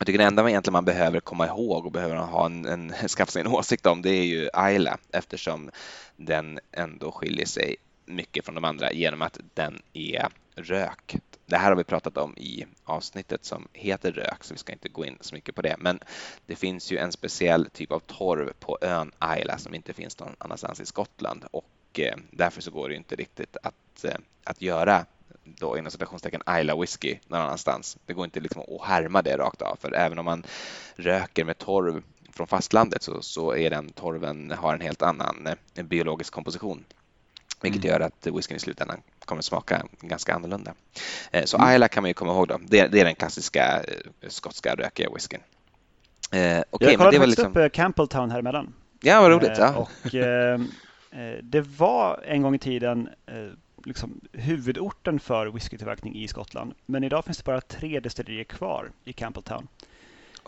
[0.00, 2.92] Jag tycker det enda man egentligen man behöver komma ihåg och behöver ha en, en,
[3.08, 5.70] skaffa sig en åsikt om det är ju Ayla eftersom
[6.16, 11.16] den ändå skiljer sig mycket från de andra genom att den är rök.
[11.46, 14.88] Det här har vi pratat om i avsnittet som heter rök, så vi ska inte
[14.88, 15.76] gå in så mycket på det.
[15.78, 16.00] Men
[16.46, 20.36] det finns ju en speciell typ av torv på ön Ayla som inte finns någon
[20.38, 25.04] annanstans i Skottland och eh, därför så går det inte riktigt att, eh, att göra
[25.58, 27.98] då inom citationstecken Isla whisky någon annanstans.
[28.06, 30.42] Det går inte liksom att härma det rakt av, för även om man
[30.96, 35.86] röker med torv från fastlandet så, så är den torven har en helt annan en
[35.86, 36.84] biologisk komposition.
[37.62, 37.92] Vilket mm.
[37.92, 40.74] gör att whiskyn i slutändan kommer smaka ganska annorlunda.
[41.30, 41.74] Eh, så mm.
[41.74, 42.60] Isla kan man ju komma ihåg då.
[42.62, 43.82] Det, det är den klassiska
[44.20, 45.40] eh, skotska rökiga whiskyn.
[46.32, 47.50] Eh, okay, jag kollade faktiskt liksom...
[47.50, 48.74] upp eh, Campbelltown här emellan.
[49.00, 49.58] Ja, vad roligt.
[49.58, 49.74] Ja.
[49.76, 50.60] Och, eh,
[51.42, 53.08] det var en gång i tiden
[53.84, 56.74] liksom, huvudorten för whiskytillverkning i Skottland.
[56.86, 59.68] Men idag finns det bara tre destillerier kvar i Campbelltown.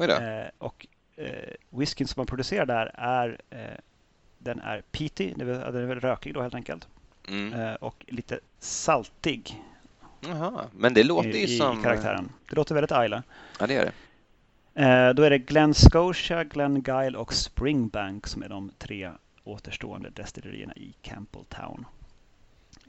[0.01, 3.59] Eh, och eh, whiskyn som man producerar där är eh,
[4.39, 6.89] den är peaty, den är väl rökig då helt enkelt.
[7.29, 7.61] Mm.
[7.61, 9.63] Eh, och lite saltig.
[10.21, 11.81] Jaha, men det låter ju i, som...
[11.81, 12.33] I karaktären.
[12.49, 13.23] Det låter väldigt Isla.
[13.59, 13.93] Ja, det gör det.
[14.75, 19.11] Eh, då är det Glen Scotia, Glen Guile och Springbank som är de tre
[19.45, 21.85] återstående destillerierna i Campbelltown.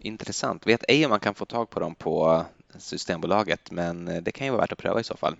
[0.06, 0.68] Intressant.
[0.68, 4.32] Vet ej om man kan få tag på dem på eh, Systembolaget, men eh, det
[4.32, 5.36] kan ju vara värt att pröva i så fall.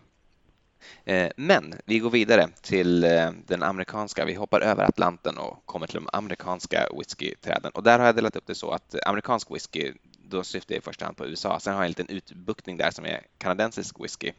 [1.06, 3.02] Eh, men vi går vidare till
[3.48, 4.26] den amerikanska.
[4.26, 7.72] Vi hoppar över Atlanten och kommer till de amerikanska whiskyträden.
[7.72, 9.94] Och där har jag delat upp det så att amerikansk whisky,
[10.30, 11.60] då syftar jag i första hand på USA.
[11.60, 14.32] Sen har jag en liten utbuktning där som är kanadensisk whisky.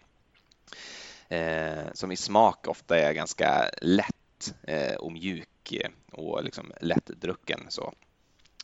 [1.93, 4.55] Som i smak ofta är ganska lätt
[4.99, 5.75] och mjuk
[6.13, 7.61] och liksom lättdrucken.
[7.69, 7.93] Så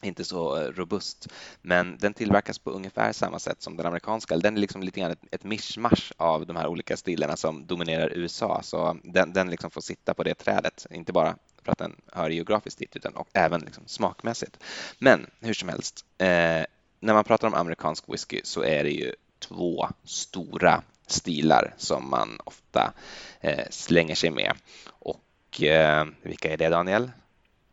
[0.02, 1.28] inte så eh, robust,
[1.62, 4.36] men den tillverkas på ungefär samma sätt som den amerikanska.
[4.36, 8.12] Den är liksom lite grann ett, ett mischmasch av de här olika stilarna som dominerar
[8.12, 11.78] USA, så um, den, den liksom får sitta på det trädet, inte bara för att
[11.78, 14.56] den hör geografiskt dit, utan och även liksom smakmässigt.
[14.98, 16.64] Men hur som helst, eh,
[17.00, 22.40] när man pratar om amerikansk whisky så är det ju två stora stilar som man
[22.44, 22.92] ofta
[23.40, 24.52] eh, slänger sig med.
[24.86, 27.10] Och eh, vilka är det, Daniel?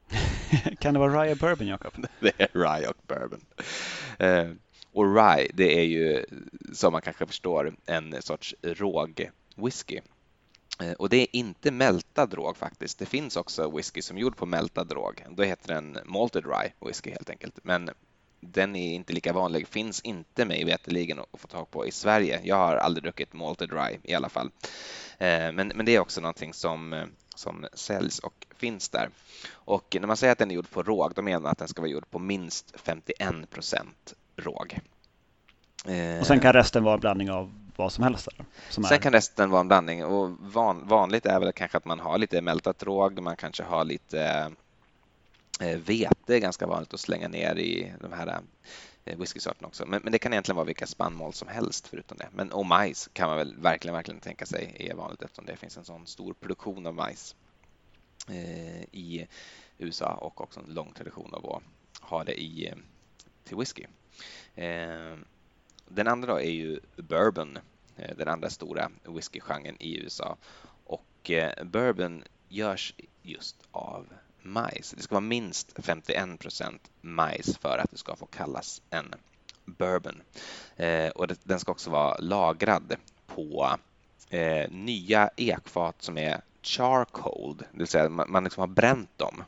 [0.79, 1.93] kan det vara Rye och Bourbon, Jakob?
[2.19, 3.41] det är Rye och Bourbon.
[4.19, 4.47] Eh,
[4.93, 6.25] och Rye, det är ju
[6.73, 9.99] som man kanske förstår en sorts rågwhisky.
[10.81, 12.99] Eh, och det är inte mältad råg faktiskt.
[12.99, 15.25] Det finns också whisky som är gjord på mältad råg.
[15.29, 17.59] Då heter den Malted Rye whisky helt enkelt.
[17.63, 17.89] Men
[18.39, 22.41] den är inte lika vanlig, finns inte mig veterligen att få tag på i Sverige.
[22.43, 24.51] Jag har aldrig druckit Malted Rye i alla fall.
[25.17, 27.05] Eh, men, men det är också någonting som, eh,
[27.37, 29.09] som säljs och finns där.
[29.51, 31.67] Och när man säger att den är gjord på råg, då menar man att den
[31.67, 34.79] ska vara gjord på minst 51 procent råg.
[36.19, 38.27] Och sen kan resten vara en blandning av vad som helst?
[38.27, 38.45] Eller?
[38.69, 39.01] Som sen är...
[39.01, 42.41] kan resten vara en blandning och van, vanligt är väl kanske att man har lite
[42.41, 44.51] mältat råg, man kanske har lite
[45.61, 48.39] eh, vete, ganska vanligt att slänga ner i de här
[49.07, 49.85] Eh, whiskysorten också.
[49.85, 52.29] Men, men, det kan egentligen vara vilka spannmål som helst förutom det.
[52.31, 55.77] Men och majs kan man väl verkligen, verkligen tänka sig är vanligt eftersom det finns
[55.77, 57.35] en sån stor produktion av majs.
[58.29, 59.27] Eh, i
[59.77, 61.63] USA och också en lång tradition av att
[62.01, 62.75] ha det i, eh,
[63.43, 63.85] till whisky.
[64.55, 65.15] Eh,
[65.87, 67.57] den andra då är ju bourbon,
[67.95, 70.37] eh, den andra stora whiskygenren i USA.
[70.83, 71.31] Och
[71.63, 74.07] bourbon görs just av
[74.47, 74.93] majs.
[74.97, 79.15] Det ska vara minst 51 procent majs för att det ska få kallas en
[79.65, 80.21] bourbon.
[80.75, 82.95] Eh, och den ska också vara lagrad
[83.27, 83.77] på
[84.29, 89.43] eh, nya ekfat som är charcoal, det vill säga man, man liksom har bränt dem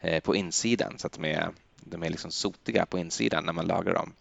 [0.00, 3.66] eh, på insidan så att de är, de är liksom sotiga på insidan när man
[3.66, 4.12] lagrar dem.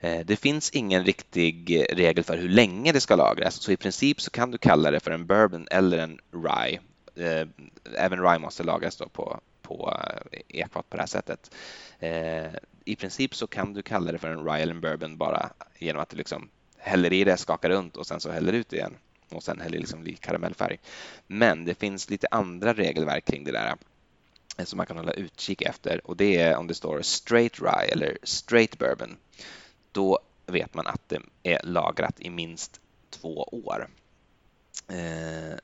[0.00, 4.20] Eh, det finns ingen riktig regel för hur länge det ska lagras, så i princip
[4.20, 6.80] så kan du kalla det för en bourbon eller en rye.
[7.14, 7.48] Eh,
[7.96, 9.40] även rye måste lagras då på,
[9.70, 9.98] på
[10.32, 11.54] eh, ekfat på det här sättet.
[11.98, 12.52] Eh,
[12.84, 16.08] I princip så kan du kalla det för en rye eller bourbon bara genom att
[16.08, 16.48] du liksom
[16.78, 18.96] häller i det, skakar runt och sen så häller ut igen
[19.28, 20.78] och sen häller liksom i karamellfärg.
[21.26, 23.74] Men det finns lite andra regelverk kring det där
[24.58, 27.92] eh, som man kan hålla utkik efter och det är om det står straight rye
[27.92, 29.16] eller straight bourbon.
[29.92, 33.88] Då vet man att det är lagrat i minst två år.
[34.88, 35.58] Eh,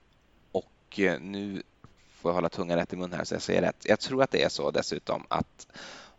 [0.52, 1.62] och nu
[2.16, 3.84] får jag hålla tungan rätt i mun här så jag säger rätt.
[3.84, 5.66] Jag tror att det är så dessutom att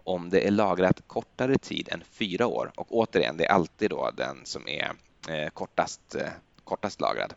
[0.03, 4.11] om det är lagrat kortare tid än fyra år och återigen, det är alltid då
[4.17, 4.91] den som är
[5.29, 6.29] eh, kortast, eh,
[6.63, 7.33] kortast lagrad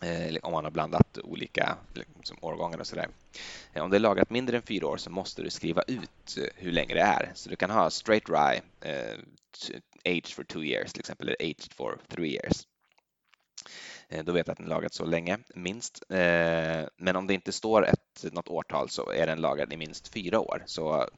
[0.00, 3.08] eh, om man har blandat olika liksom, årgångar och sådär.
[3.76, 6.94] Om det är lagrat mindre än fyra år så måste du skriva ut hur länge
[6.94, 7.32] det är.
[7.34, 9.18] Så du kan ha straight rye, eh,
[10.04, 12.66] aged for two years till exempel, eller aged for three years.
[14.12, 16.02] Eh, då vet jag att den är lagrad så länge, minst.
[16.08, 20.08] Eh, men om det inte står ett, något årtal så är den lagrad i minst
[20.08, 20.62] fyra år.
[20.66, 21.08] Så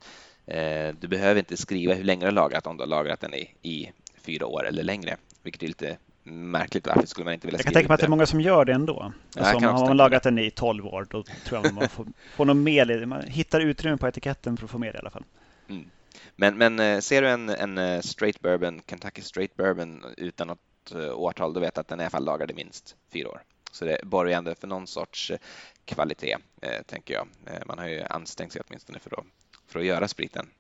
[0.47, 3.35] eh, du behöver inte skriva hur länge du har lagrat om du har lagrat den
[3.35, 6.87] i, i fyra år eller längre, vilket är lite märkligt.
[6.87, 8.65] Varför skulle man inte vilja Jag kan tänka mig att det är många som gör
[8.65, 9.13] det ändå.
[9.37, 12.45] Alltså, om man har lagat den i 12 år, då tror jag man får, får
[12.45, 13.07] något mer.
[13.07, 15.25] Man hittar utrymme på etiketten för att få med det i alla fall.
[15.69, 15.91] Mm.
[16.37, 20.61] Men, men ser du en, en straight bourbon, Kentucky straight bourbon utan något
[20.93, 23.43] Eh, årtal, då vet att den är i alla fall lagrad i minst fyra år.
[23.75, 25.39] Så det borgar ändå för någon sorts eh,
[25.85, 27.29] kvalitet, eh, tänker jag.
[27.47, 29.25] Eh, man har ju ansträngt sig åtminstone för att,
[29.67, 30.51] för att göra spriten.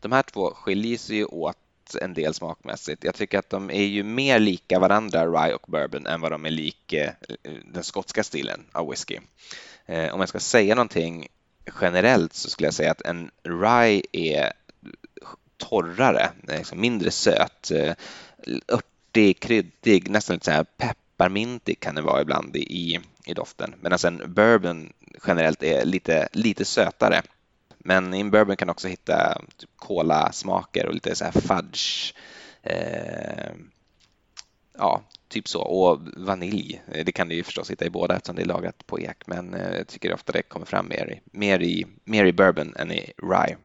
[0.00, 1.56] De här två skiljer sig ju åt
[2.00, 3.04] en del smakmässigt.
[3.04, 6.46] Jag tycker att de är ju mer lika varandra, rye och bourbon, än vad de
[6.46, 7.14] är lika
[7.64, 9.18] den skotska stilen av whisky.
[9.86, 11.28] Om jag ska säga någonting
[11.80, 14.52] generellt så skulle jag säga att en rye är
[15.56, 17.72] torrare, liksom mindre söt,
[18.68, 23.74] örtig, kryddig, nästan lite så här pepparmintig kan det vara ibland i, i doften.
[23.80, 24.92] Medan en bourbon
[25.26, 27.22] generellt är lite, lite sötare.
[27.78, 32.14] Men i en bourbon kan du också hitta typ kolasmaker och lite så här fudge.
[32.62, 33.52] Eh,
[34.78, 35.60] ja, typ så.
[35.60, 36.82] Och vanilj.
[37.04, 39.26] Det kan du ju förstås hitta i båda eftersom det är lagrat på ek.
[39.26, 42.92] Men eh, jag tycker ofta det kommer fram mer, mer, i, mer i bourbon än
[42.92, 43.56] i rye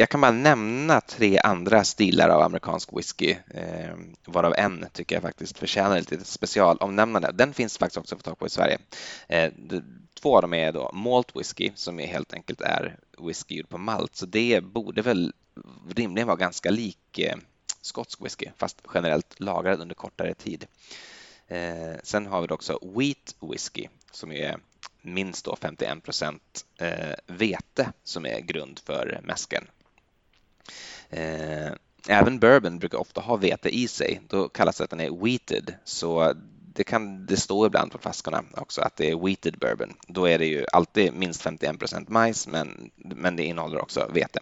[0.00, 3.94] jag kan bara nämna tre andra stilar av amerikansk whisky, eh,
[4.26, 7.32] varav en tycker jag faktiskt förtjänar lite specialomnämnande.
[7.34, 8.78] Den finns faktiskt också att få tag på i Sverige.
[9.28, 9.52] Eh,
[10.20, 13.78] två av dem är då malt whisky som är helt enkelt är whisky gjord på
[13.78, 15.32] malt, så det borde väl
[15.90, 17.36] rimligen vara ganska lik eh,
[17.80, 20.66] skotsk whisky, fast generellt lagrad under kortare tid.
[21.48, 24.58] Eh, sen har vi också wheat whisky som är
[25.02, 29.64] minst då 51 procent eh, vete som är grund för mäsken.
[31.10, 31.72] Eh,
[32.08, 34.20] även bourbon brukar ofta ha vete i sig.
[34.28, 35.74] Då kallas det att den är wheated.
[35.84, 36.34] Så
[36.78, 39.94] det kan det stå ibland på flaskorna också att det är wheated bourbon.
[40.06, 44.40] Då är det ju alltid minst 51 procent majs, men, men det innehåller också vete.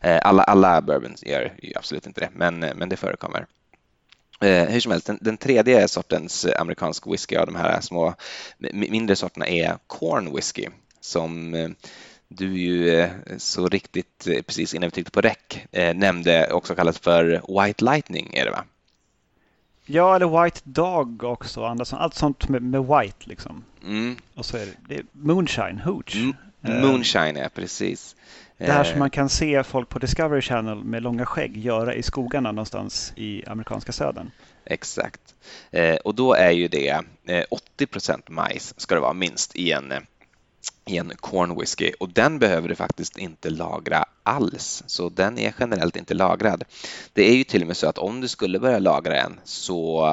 [0.00, 3.46] Eh, alla, alla bourbons gör ju absolut inte det, men, eh, men det förekommer.
[4.40, 8.14] Eh, hur som helst, den, den, tredje sortens amerikansk whisky av de här små
[8.72, 10.68] mindre sorterna är corn whisky
[11.00, 11.68] som eh,
[12.28, 16.74] du ju eh, så riktigt eh, precis innan vi tryckte på räck eh, nämnde också
[16.74, 17.24] kallas för
[17.64, 18.64] White Lightning, är det va?
[19.86, 21.64] Ja, eller White Dog också.
[21.90, 23.64] Allt sånt med, med White liksom.
[23.82, 24.16] Mm.
[24.34, 26.16] Och så är det, det är Moonshine, Hooch.
[26.16, 26.34] M
[26.80, 28.16] moonshine, ja precis.
[28.56, 32.02] Det här som man kan se folk på Discovery Channel med långa skägg göra i
[32.02, 34.30] skogarna någonstans i amerikanska södern.
[34.64, 35.34] Exakt.
[36.04, 37.02] Och då är ju det
[37.50, 39.92] 80 procent majs ska det vara minst i en
[40.88, 45.54] i en corn whisky och den behöver du faktiskt inte lagra alls, så den är
[45.60, 46.64] generellt inte lagrad.
[47.12, 50.08] Det är ju till och med så att om du skulle börja lagra en så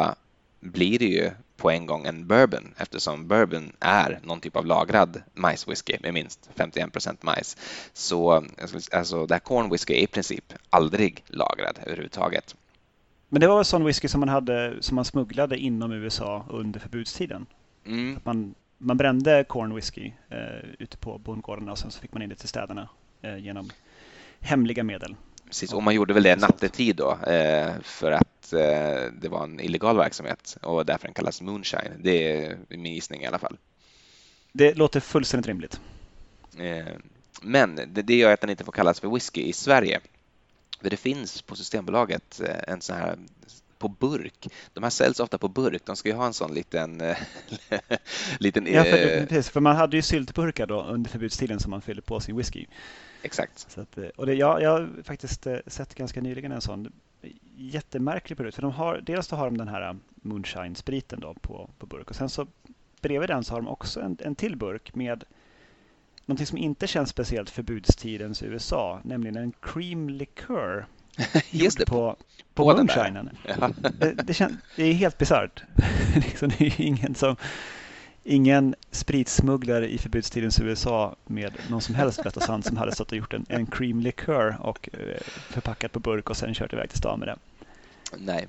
[0.59, 5.21] blir det ju på en gång en bourbon eftersom bourbon är någon typ av lagrad
[5.33, 7.57] majswhisky med minst 51 procent majs.
[7.93, 8.43] Så
[8.91, 12.55] alltså, det här corn whisky är i princip aldrig lagrad överhuvudtaget.
[13.29, 16.79] Men det var en sån whisky som man, hade, som man smugglade inom USA under
[16.79, 17.45] förbudstiden?
[17.85, 18.19] Mm.
[18.23, 22.29] Man man brände corn whisky eh, ute på bondgårdarna och sen så fick man in
[22.29, 22.89] det till städerna
[23.21, 23.69] eh, genom
[24.39, 25.15] hemliga medel.
[25.45, 29.59] Precis, och man gjorde väl det nattetid då eh, för att eh, det var en
[29.59, 31.91] illegal verksamhet och därför den kallas moonshine.
[31.99, 33.57] Det är min gissning i alla fall.
[34.51, 35.79] Det låter fullständigt rimligt.
[36.59, 36.93] Eh,
[37.41, 39.99] men det, det gör att den inte får kallas för whisky i Sverige.
[40.81, 43.17] För det finns på Systembolaget eh, en sån här
[43.77, 44.47] på burk.
[44.73, 45.85] De här säljs ofta på burk.
[45.85, 47.01] De ska ju ha en sån liten...
[47.01, 47.17] Eh,
[48.39, 51.81] liten ja, för, eh, precis, för man hade ju syltburkar då under förbudstiden som man
[51.81, 52.65] fyllde på sin whisky.
[53.21, 53.77] Exakt.
[53.77, 56.91] Att, eh, och det, jag, jag har faktiskt sett ganska nyligen en sån
[57.57, 58.55] jättemärklig produkt.
[58.55, 62.29] För de har, dels har de den här moonshine-spriten då på, på burk och sen
[62.29, 62.47] så
[63.01, 65.23] bredvid den så har de också en, en till burk med
[66.25, 70.85] någonting som inte känns speciellt förbudstidens USA, nämligen en cream liqueur.
[71.51, 72.15] Just det, på,
[72.53, 73.29] på, på moonshinen.
[73.59, 73.69] Ja.
[73.99, 75.63] det, det, kän, det är helt bisarrt.
[76.15, 77.35] liksom, det är ingen som
[78.25, 83.11] ingen spritsmugglare i förbudstidens USA med någon som helst vett och sant som hade stått
[83.11, 86.89] och gjort en, en cream liqueur och eh, förpackat på burk och sen kört iväg
[86.89, 87.37] till stan med det.
[88.17, 88.47] Nej.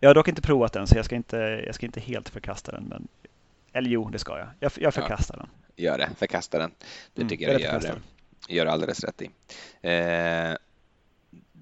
[0.00, 1.36] Jag har dock inte provat den så jag ska inte,
[1.66, 2.84] jag ska inte helt förkasta den.
[2.84, 3.08] Men,
[3.72, 4.48] eller jo, det ska jag.
[4.60, 5.42] Jag, jag förkastar ja.
[5.42, 5.84] den.
[5.84, 6.70] gör det, förkasta den.
[7.14, 8.00] Det mm, tycker mm, jag gör,
[8.48, 9.30] gör alldeles rätt i.
[9.88, 10.56] Eh,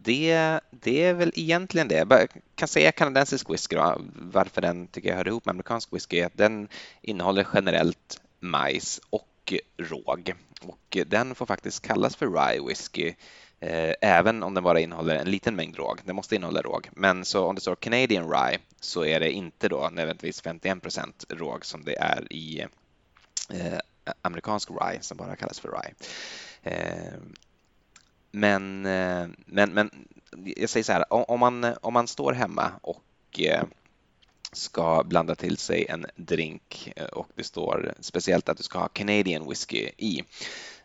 [0.03, 2.07] det, det är väl egentligen det.
[2.09, 6.19] Jag kan säga kanadensisk whisky då, varför den tycker jag hör ihop med amerikansk whisky,
[6.19, 6.69] är att den
[7.03, 13.15] innehåller generellt majs och råg och den får faktiskt kallas för rye whisky
[13.61, 16.01] eh, även om den bara innehåller en liten mängd råg.
[16.05, 19.69] Den måste innehålla råg, men så om det står Canadian rye så är det inte
[19.69, 22.67] då nödvändigtvis 51 procent råg som det är i
[23.51, 23.79] eh,
[24.23, 25.95] amerikansk rye som bara kallas för rye.
[26.63, 27.13] Eh,
[28.33, 29.91] men, eh, men, men
[30.45, 33.65] jag säger så här, om man, om man står hemma och eh,
[34.53, 38.89] ska blanda till sig en drink eh, och det står speciellt att du ska ha
[38.89, 40.23] Canadian whisky i.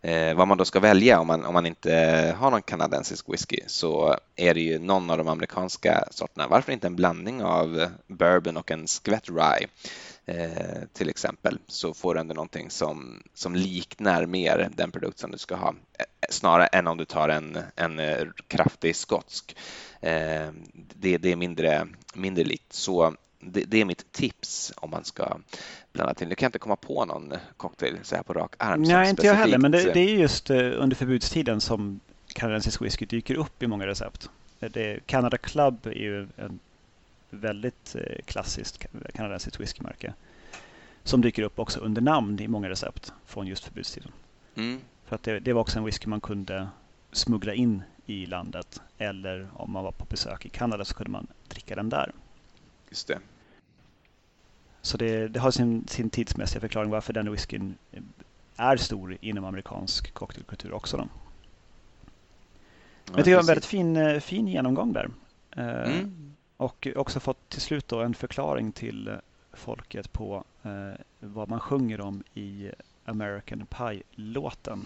[0.02, 3.60] Eh, vad man då ska välja om man, om man inte har någon kanadensisk whisky
[3.68, 6.48] så är det ju någon av de amerikanska sorterna.
[6.48, 9.68] Varför inte en blandning av bourbon och en skvätt rye?
[10.30, 15.32] Eh, till exempel så får du ändå någonting som, som liknar mer den produkt som
[15.32, 19.58] du ska ha eh, snarare än om du tar en, en eh, kraftig skotsk.
[20.02, 22.74] Eh, det, det, är mindre, mindre likt.
[22.74, 25.38] Så det, det, är mitt tips om man ska
[25.94, 26.28] blanda till.
[26.28, 28.82] Nu kan jag inte komma på någon cocktail så här på rak arm.
[28.82, 32.00] Nej, inte jag heller, men det, det är just under förbudstiden som
[32.34, 34.30] kanadensisk whisky dyker upp i många recept.
[34.60, 36.60] Det, Canada Club är ju en
[37.30, 40.14] väldigt eh, klassiskt kanadensiskt whiskymärke.
[41.04, 44.12] Som dyker upp också under namn i många recept från just förbudstiden.
[44.56, 44.80] Mm.
[45.06, 46.68] För att det, det, var också en whisky man kunde
[47.12, 48.82] smuggla in i landet.
[48.98, 52.12] Eller om man var på besök i Kanada så kunde man dricka den där.
[52.90, 53.20] Just det.
[54.82, 57.78] Så det, det har sin, sin tidsmässiga förklaring varför den whiskyn
[58.56, 60.98] är stor inom amerikansk cocktailkultur också.
[60.98, 61.04] Då.
[61.04, 61.10] Men
[63.16, 65.10] jag tycker det var en väldigt fin, eh, fin genomgång där.
[65.52, 66.27] Eh, mm.
[66.58, 69.18] Och också fått till slut då en förklaring till
[69.54, 72.72] folket på eh, vad man sjunger om i
[73.06, 74.86] American Pie-låten.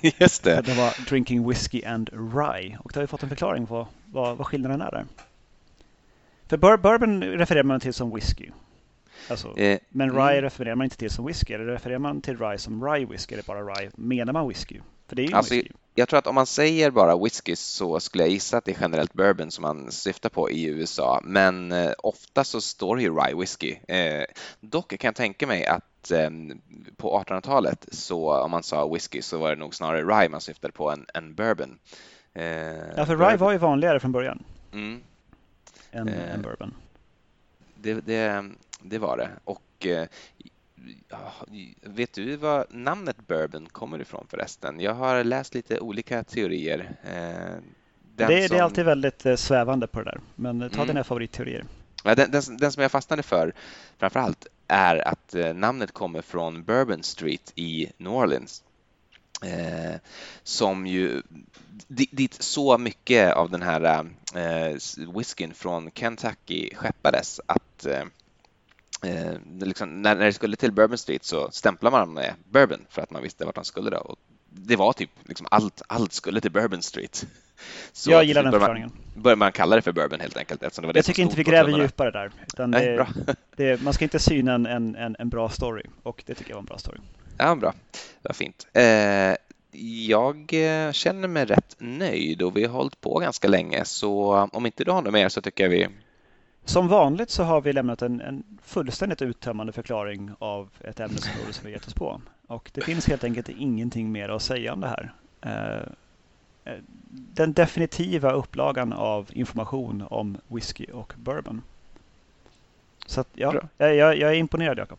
[0.00, 0.62] Just det.
[0.62, 2.78] det var Drinking Whiskey and Rye.
[2.78, 5.06] Och då har vi fått en förklaring på vad, vad skillnaden är där.
[6.46, 8.50] För bur bourbon refererar man till som whisky.
[9.30, 10.42] Alltså, eh, men rye mm.
[10.42, 11.54] refererar man inte till som whisky.
[11.54, 13.90] Eller refererar man till rye som rye whisky eller bara rye?
[13.94, 14.80] Menar man whisky?
[15.08, 18.00] För det är ju alltså, whisky jag tror att om man säger bara whisky så
[18.00, 21.72] skulle jag gissa att det är generellt bourbon som man syftar på i USA, men
[21.72, 23.76] eh, ofta så står det ju rye whisky.
[23.88, 24.24] Eh,
[24.60, 26.30] dock kan jag tänka mig att eh,
[26.96, 30.72] på 1800-talet så om man sa whisky så var det nog snarare rye man syftade
[30.72, 31.78] på än, än bourbon.
[32.34, 32.44] Eh,
[32.96, 35.00] ja, för rye var ju vanligare från början mm.
[35.90, 36.74] än, än eh, bourbon.
[37.74, 38.50] Det, det,
[38.82, 39.30] det, var det.
[39.44, 40.06] Och eh,
[41.82, 44.80] vet du var namnet bourbon kommer ifrån förresten?
[44.80, 46.96] Jag har läst lite olika teorier.
[47.04, 47.62] Eh,
[48.16, 48.56] det, som...
[48.56, 50.86] det, är alltid väldigt eh, svävande på det där, men ta mm.
[50.86, 51.64] dina favoritteorier.
[52.02, 53.52] Den, den, den, som jag fastnade för
[53.98, 58.62] framför allt är att eh, namnet kommer från Bourbon Street i New Orleans.
[59.42, 59.94] Eh,
[60.42, 61.22] som ju
[61.88, 64.76] dit så mycket av den här eh,
[65.14, 68.04] whiskyn från Kentucky skeppades att eh,
[69.02, 73.02] eh, liksom, när, när det skulle till Bourbon Street så stämplade man med Bourbon för
[73.02, 73.90] att man visste vart han skulle.
[73.90, 73.96] Då.
[73.96, 74.16] Och
[74.50, 77.26] det var typ liksom allt, allt skulle till Bourbon Street.
[77.92, 78.92] Så jag gillar den förklaringen.
[79.14, 80.62] Började man kalla det för Bourbon helt enkelt.
[80.62, 82.32] Eftersom det var det jag tycker inte vi gräver djupare där.
[82.66, 86.50] Nej, det, det, man ska inte syna en, en, en, bra story och det tycker
[86.50, 86.98] jag var en bra story.
[87.38, 87.74] Ja, bra.
[88.22, 88.66] Var fint.
[88.72, 89.36] Eh,
[90.06, 94.66] jag eh, känner mig rätt nöjd och vi har hållit på ganska länge så om
[94.66, 95.88] inte du har något mer så tycker jag vi
[96.66, 101.66] som vanligt så har vi lämnat en, en fullständigt uttömmande förklaring av ett ämnesområde som
[101.66, 102.20] vi gett oss på.
[102.46, 105.12] Och det finns helt enkelt ingenting mer att säga om det här.
[105.40, 111.62] Eh, eh, den definitiva upplagan av information om whisky och bourbon.
[113.06, 114.98] Så att, ja, jag, jag, är imponerad Jakob.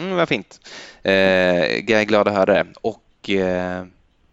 [0.00, 0.60] Mm, vad fint.
[1.02, 2.66] Eh, jag är glad att höra det.
[2.80, 3.86] Och eh,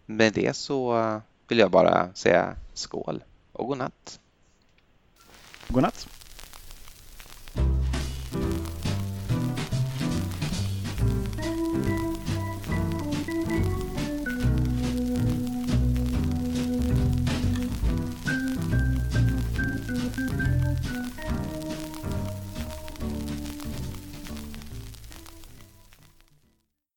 [0.06, 4.20] med det så vill jag bara säga skål och god natt.
[5.68, 6.19] God natt.